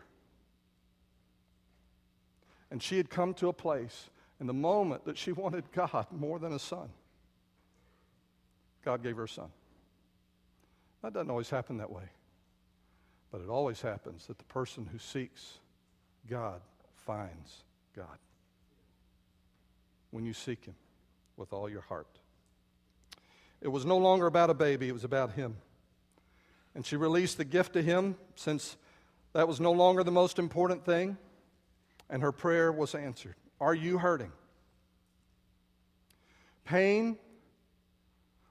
And 2.70 2.82
she 2.82 2.96
had 2.96 3.08
come 3.08 3.34
to 3.34 3.48
a 3.48 3.52
place 3.52 4.10
in 4.40 4.46
the 4.46 4.54
moment 4.54 5.04
that 5.04 5.18
she 5.18 5.32
wanted 5.32 5.70
God 5.72 6.06
more 6.10 6.38
than 6.38 6.52
a 6.52 6.58
son, 6.58 6.88
God 8.84 9.02
gave 9.02 9.16
her 9.16 9.24
a 9.24 9.28
son. 9.28 9.50
That 11.02 11.12
doesn't 11.12 11.30
always 11.30 11.50
happen 11.50 11.78
that 11.78 11.90
way. 11.90 12.04
But 13.30 13.42
it 13.42 13.48
always 13.48 13.80
happens 13.80 14.26
that 14.26 14.38
the 14.38 14.44
person 14.44 14.88
who 14.90 14.98
seeks 14.98 15.58
God 16.28 16.60
finds 16.96 17.64
God. 17.94 18.18
When 20.10 20.24
you 20.24 20.32
seek 20.32 20.64
Him 20.64 20.74
with 21.36 21.52
all 21.52 21.68
your 21.68 21.82
heart. 21.82 22.08
It 23.60 23.68
was 23.68 23.84
no 23.84 23.98
longer 23.98 24.26
about 24.26 24.50
a 24.50 24.54
baby, 24.54 24.88
it 24.88 24.92
was 24.92 25.04
about 25.04 25.32
Him. 25.32 25.56
And 26.74 26.84
she 26.84 26.96
released 26.96 27.36
the 27.38 27.44
gift 27.44 27.74
to 27.74 27.82
Him 27.82 28.16
since 28.34 28.76
that 29.32 29.46
was 29.46 29.60
no 29.60 29.72
longer 29.72 30.02
the 30.02 30.10
most 30.10 30.38
important 30.38 30.84
thing, 30.84 31.16
and 32.08 32.22
her 32.22 32.32
prayer 32.32 32.72
was 32.72 32.94
answered. 32.94 33.36
Are 33.60 33.74
you 33.74 33.98
hurting? 33.98 34.32
Pain 36.64 37.18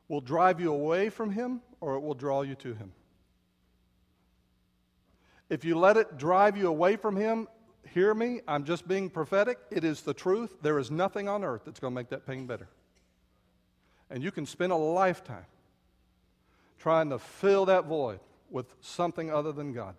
will 0.07 0.21
drive 0.21 0.59
you 0.59 0.71
away 0.71 1.09
from 1.09 1.31
Him 1.31 1.61
or 1.79 1.95
it 1.95 2.01
will 2.01 2.13
draw 2.13 2.41
you 2.41 2.55
to 2.55 2.73
Him. 2.73 2.91
If 5.49 5.65
you 5.65 5.77
let 5.77 5.97
it 5.97 6.17
drive 6.17 6.57
you 6.57 6.67
away 6.67 6.95
from 6.95 7.15
Him, 7.15 7.47
hear 7.93 8.13
me, 8.13 8.41
I'm 8.47 8.65
just 8.65 8.87
being 8.87 9.09
prophetic. 9.09 9.57
It 9.71 9.83
is 9.83 10.01
the 10.01 10.13
truth. 10.13 10.57
There 10.61 10.77
is 10.77 10.91
nothing 10.91 11.27
on 11.27 11.43
earth 11.43 11.63
that's 11.65 11.79
going 11.79 11.93
to 11.93 11.95
make 11.95 12.09
that 12.09 12.27
pain 12.27 12.45
better. 12.45 12.67
And 14.11 14.23
you 14.23 14.31
can 14.31 14.45
spend 14.45 14.71
a 14.71 14.75
lifetime 14.75 15.45
trying 16.77 17.09
to 17.09 17.19
fill 17.19 17.65
that 17.65 17.85
void 17.85 18.19
with 18.49 18.75
something 18.81 19.31
other 19.31 19.51
than 19.51 19.73
God. 19.73 19.95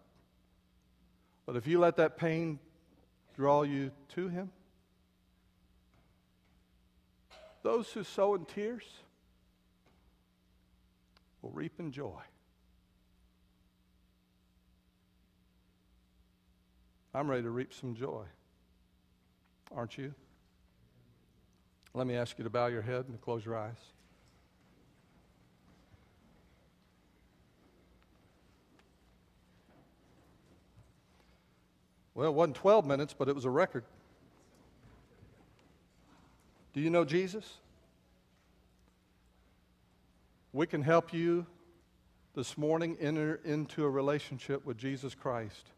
But 1.47 1.57
if 1.57 1.67
you 1.67 1.79
let 1.81 1.97
that 1.97 2.17
pain 2.17 2.59
draw 3.35 3.63
you 3.63 3.91
to 4.15 4.29
Him, 4.29 4.51
those 7.63 7.91
who 7.91 8.05
sow 8.05 8.35
in 8.35 8.45
tears 8.45 8.85
will 11.43 11.51
reap 11.51 11.73
in 11.79 11.93
joy. 11.93 12.21
I'm 17.15 17.29
ready 17.29 17.43
to 17.43 17.51
reap 17.51 17.75
some 17.75 17.95
joy. 17.95 18.25
Aren't 19.75 19.99
you? 19.99 20.15
Let 21.93 22.07
me 22.07 22.15
ask 22.15 22.39
you 22.39 22.45
to 22.45 22.51
bow 22.51 22.67
your 22.67 22.83
head 22.83 23.07
and 23.09 23.21
close 23.21 23.45
your 23.45 23.57
eyes. 23.57 23.79
Well, 32.15 32.29
it 32.29 32.35
wasn't 32.35 32.57
12 32.57 32.87
minutes, 32.87 33.15
but 33.17 33.29
it 33.29 33.35
was 33.35 33.45
a 33.45 33.51
record. 33.51 33.85
Do 36.73 36.81
you 36.81 36.91
know 36.91 37.05
Jesus? 37.05 37.59
We 40.53 40.67
can 40.67 40.83
help 40.83 41.13
you 41.13 41.47
this 42.35 42.57
morning 42.57 42.97
enter 43.01 43.41
into 43.45 43.85
a 43.85 43.91
relationship 43.91 44.65
with 44.65 44.79
Jesus 44.79 45.15
Christ. 45.15 45.71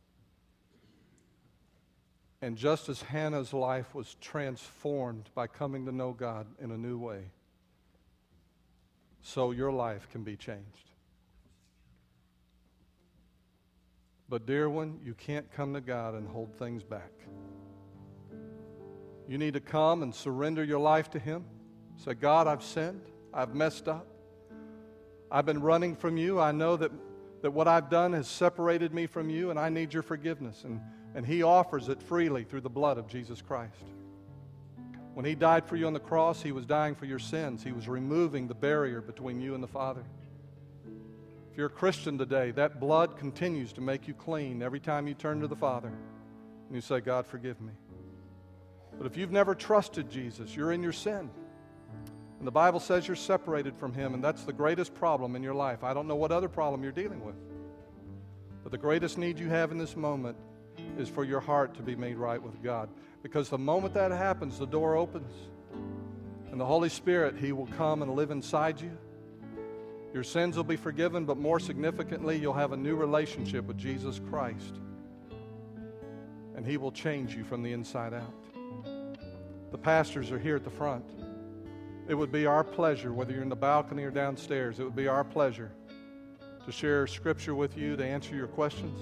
And 2.42 2.56
just 2.56 2.88
as 2.88 3.02
Hannah's 3.02 3.52
life 3.52 3.94
was 3.94 4.16
transformed 4.20 5.30
by 5.34 5.46
coming 5.46 5.86
to 5.86 5.92
know 5.92 6.12
God 6.12 6.46
in 6.60 6.70
a 6.70 6.76
new 6.76 6.98
way, 6.98 7.30
so 9.22 9.52
your 9.52 9.70
life 9.70 10.08
can 10.10 10.24
be 10.24 10.36
changed. 10.36 10.90
But, 14.28 14.46
dear 14.46 14.68
one, 14.68 14.98
you 15.04 15.14
can't 15.14 15.50
come 15.52 15.74
to 15.74 15.80
God 15.80 16.14
and 16.14 16.26
hold 16.26 16.54
things 16.54 16.82
back. 16.82 17.12
You 19.32 19.38
need 19.38 19.54
to 19.54 19.60
come 19.60 20.02
and 20.02 20.14
surrender 20.14 20.62
your 20.62 20.78
life 20.78 21.08
to 21.12 21.18
Him. 21.18 21.46
Say, 21.96 22.12
God, 22.12 22.46
I've 22.46 22.62
sinned. 22.62 23.00
I've 23.32 23.54
messed 23.54 23.88
up. 23.88 24.06
I've 25.30 25.46
been 25.46 25.62
running 25.62 25.96
from 25.96 26.18
you. 26.18 26.38
I 26.38 26.52
know 26.52 26.76
that, 26.76 26.92
that 27.40 27.50
what 27.50 27.66
I've 27.66 27.88
done 27.88 28.12
has 28.12 28.28
separated 28.28 28.92
me 28.92 29.06
from 29.06 29.30
you, 29.30 29.48
and 29.48 29.58
I 29.58 29.70
need 29.70 29.94
your 29.94 30.02
forgiveness. 30.02 30.64
And 30.64 30.80
and 31.14 31.26
He 31.26 31.42
offers 31.42 31.88
it 31.88 32.02
freely 32.02 32.44
through 32.44 32.62
the 32.62 32.70
blood 32.70 32.98
of 32.98 33.06
Jesus 33.06 33.42
Christ. 33.42 33.84
When 35.14 35.24
He 35.26 35.34
died 35.34 35.66
for 35.66 35.76
you 35.76 35.86
on 35.86 35.92
the 35.92 36.00
cross, 36.00 36.42
He 36.42 36.52
was 36.52 36.64
dying 36.64 36.94
for 36.94 37.04
your 37.04 37.18
sins. 37.18 37.62
He 37.62 37.72
was 37.72 37.88
removing 37.88 38.48
the 38.48 38.54
barrier 38.54 39.00
between 39.00 39.40
you 39.40 39.54
and 39.54 39.62
the 39.62 39.68
Father. 39.68 40.04
If 41.50 41.58
you're 41.58 41.66
a 41.66 41.70
Christian 41.70 42.16
today, 42.16 42.50
that 42.52 42.80
blood 42.80 43.18
continues 43.18 43.74
to 43.74 43.82
make 43.82 44.08
you 44.08 44.14
clean 44.14 44.62
every 44.62 44.80
time 44.80 45.06
you 45.06 45.14
turn 45.14 45.40
to 45.40 45.46
the 45.46 45.56
Father 45.56 45.88
and 45.88 46.74
you 46.74 46.80
say, 46.80 47.00
God, 47.00 47.26
forgive 47.26 47.60
me. 47.60 47.72
But 49.02 49.10
if 49.10 49.18
you've 49.18 49.32
never 49.32 49.56
trusted 49.56 50.08
Jesus, 50.08 50.54
you're 50.54 50.70
in 50.70 50.80
your 50.80 50.92
sin. 50.92 51.28
And 52.38 52.46
the 52.46 52.52
Bible 52.52 52.78
says 52.78 53.08
you're 53.08 53.16
separated 53.16 53.76
from 53.76 53.92
Him, 53.92 54.14
and 54.14 54.22
that's 54.22 54.44
the 54.44 54.52
greatest 54.52 54.94
problem 54.94 55.34
in 55.34 55.42
your 55.42 55.54
life. 55.54 55.82
I 55.82 55.92
don't 55.92 56.06
know 56.06 56.14
what 56.14 56.30
other 56.30 56.48
problem 56.48 56.84
you're 56.84 56.92
dealing 56.92 57.24
with. 57.24 57.34
But 58.62 58.70
the 58.70 58.78
greatest 58.78 59.18
need 59.18 59.40
you 59.40 59.48
have 59.48 59.72
in 59.72 59.78
this 59.78 59.96
moment 59.96 60.36
is 60.96 61.08
for 61.08 61.24
your 61.24 61.40
heart 61.40 61.74
to 61.78 61.82
be 61.82 61.96
made 61.96 62.16
right 62.16 62.40
with 62.40 62.62
God. 62.62 62.90
Because 63.24 63.48
the 63.48 63.58
moment 63.58 63.92
that 63.94 64.12
happens, 64.12 64.56
the 64.56 64.68
door 64.68 64.94
opens. 64.94 65.34
And 66.52 66.60
the 66.60 66.64
Holy 66.64 66.88
Spirit, 66.88 67.34
He 67.36 67.50
will 67.50 67.66
come 67.76 68.02
and 68.02 68.14
live 68.14 68.30
inside 68.30 68.80
you. 68.80 68.96
Your 70.14 70.22
sins 70.22 70.56
will 70.56 70.62
be 70.62 70.76
forgiven, 70.76 71.24
but 71.24 71.38
more 71.38 71.58
significantly, 71.58 72.38
you'll 72.38 72.52
have 72.52 72.70
a 72.70 72.76
new 72.76 72.94
relationship 72.94 73.64
with 73.64 73.78
Jesus 73.78 74.20
Christ. 74.30 74.76
And 76.54 76.64
He 76.64 76.76
will 76.76 76.92
change 76.92 77.34
you 77.34 77.42
from 77.42 77.64
the 77.64 77.72
inside 77.72 78.14
out. 78.14 78.41
The 79.72 79.78
pastors 79.78 80.30
are 80.30 80.38
here 80.38 80.54
at 80.54 80.64
the 80.64 80.70
front. 80.70 81.04
It 82.06 82.14
would 82.14 82.30
be 82.30 82.44
our 82.44 82.62
pleasure, 82.62 83.12
whether 83.12 83.32
you're 83.32 83.42
in 83.42 83.48
the 83.48 83.56
balcony 83.56 84.04
or 84.04 84.10
downstairs, 84.10 84.78
it 84.78 84.84
would 84.84 84.94
be 84.94 85.08
our 85.08 85.24
pleasure 85.24 85.72
to 86.66 86.70
share 86.70 87.06
scripture 87.06 87.54
with 87.54 87.76
you, 87.76 87.96
to 87.96 88.04
answer 88.04 88.36
your 88.36 88.46
questions 88.46 89.00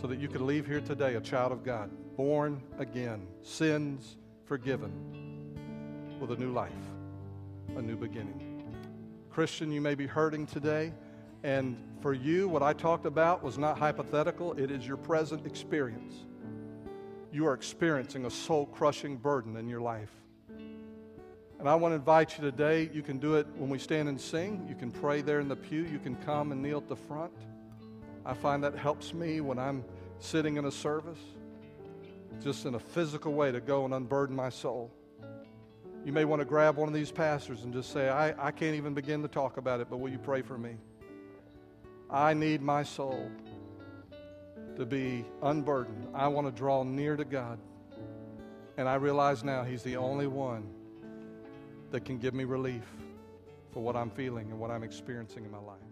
so 0.00 0.08
that 0.08 0.18
you 0.18 0.28
could 0.28 0.40
leave 0.40 0.66
here 0.66 0.80
today 0.80 1.14
a 1.14 1.20
child 1.20 1.52
of 1.52 1.64
God, 1.64 1.90
born 2.16 2.60
again, 2.78 3.28
sins 3.42 4.16
forgiven, 4.44 4.90
with 6.20 6.32
a 6.32 6.36
new 6.36 6.52
life, 6.52 6.72
a 7.76 7.82
new 7.82 7.96
beginning. 7.96 8.64
Christian, 9.30 9.70
you 9.70 9.80
may 9.80 9.94
be 9.94 10.06
hurting 10.06 10.46
today, 10.46 10.92
and 11.44 11.76
for 12.00 12.12
you, 12.12 12.48
what 12.48 12.62
I 12.62 12.72
talked 12.72 13.06
about 13.06 13.42
was 13.42 13.56
not 13.56 13.78
hypothetical, 13.78 14.52
it 14.54 14.70
is 14.70 14.86
your 14.86 14.96
present 14.96 15.46
experience. 15.46 16.24
You 17.36 17.46
are 17.48 17.52
experiencing 17.52 18.24
a 18.24 18.30
soul 18.30 18.64
crushing 18.64 19.18
burden 19.18 19.58
in 19.58 19.68
your 19.68 19.82
life. 19.82 20.10
And 21.58 21.68
I 21.68 21.74
want 21.74 21.92
to 21.92 21.96
invite 21.96 22.38
you 22.38 22.42
today. 22.42 22.88
You 22.94 23.02
can 23.02 23.18
do 23.18 23.34
it 23.34 23.46
when 23.58 23.68
we 23.68 23.78
stand 23.78 24.08
and 24.08 24.18
sing. 24.18 24.64
You 24.66 24.74
can 24.74 24.90
pray 24.90 25.20
there 25.20 25.40
in 25.40 25.48
the 25.48 25.54
pew. 25.54 25.82
You 25.82 25.98
can 25.98 26.16
come 26.24 26.50
and 26.50 26.62
kneel 26.62 26.78
at 26.78 26.88
the 26.88 26.96
front. 26.96 27.34
I 28.24 28.32
find 28.32 28.64
that 28.64 28.74
helps 28.74 29.12
me 29.12 29.42
when 29.42 29.58
I'm 29.58 29.84
sitting 30.18 30.56
in 30.56 30.64
a 30.64 30.70
service, 30.70 31.18
just 32.42 32.64
in 32.64 32.74
a 32.74 32.80
physical 32.80 33.34
way 33.34 33.52
to 33.52 33.60
go 33.60 33.84
and 33.84 33.92
unburden 33.92 34.34
my 34.34 34.48
soul. 34.48 34.90
You 36.06 36.14
may 36.14 36.24
want 36.24 36.40
to 36.40 36.46
grab 36.46 36.76
one 36.76 36.88
of 36.88 36.94
these 36.94 37.12
pastors 37.12 37.64
and 37.64 37.72
just 37.74 37.92
say, 37.92 38.08
I, 38.08 38.46
I 38.46 38.50
can't 38.50 38.76
even 38.76 38.94
begin 38.94 39.20
to 39.20 39.28
talk 39.28 39.58
about 39.58 39.80
it, 39.80 39.88
but 39.90 39.98
will 39.98 40.10
you 40.10 40.18
pray 40.18 40.40
for 40.40 40.56
me? 40.56 40.76
I 42.08 42.32
need 42.32 42.62
my 42.62 42.82
soul 42.82 43.30
to 44.76 44.86
be 44.86 45.24
unburdened. 45.42 46.08
I 46.14 46.28
want 46.28 46.46
to 46.46 46.52
draw 46.52 46.82
near 46.82 47.16
to 47.16 47.24
God. 47.24 47.58
And 48.76 48.88
I 48.88 48.94
realize 48.96 49.42
now 49.42 49.64
He's 49.64 49.82
the 49.82 49.96
only 49.96 50.26
one 50.26 50.68
that 51.90 52.04
can 52.04 52.18
give 52.18 52.34
me 52.34 52.44
relief 52.44 52.84
for 53.72 53.82
what 53.82 53.96
I'm 53.96 54.10
feeling 54.10 54.50
and 54.50 54.58
what 54.58 54.70
I'm 54.70 54.82
experiencing 54.82 55.44
in 55.44 55.50
my 55.50 55.58
life. 55.58 55.85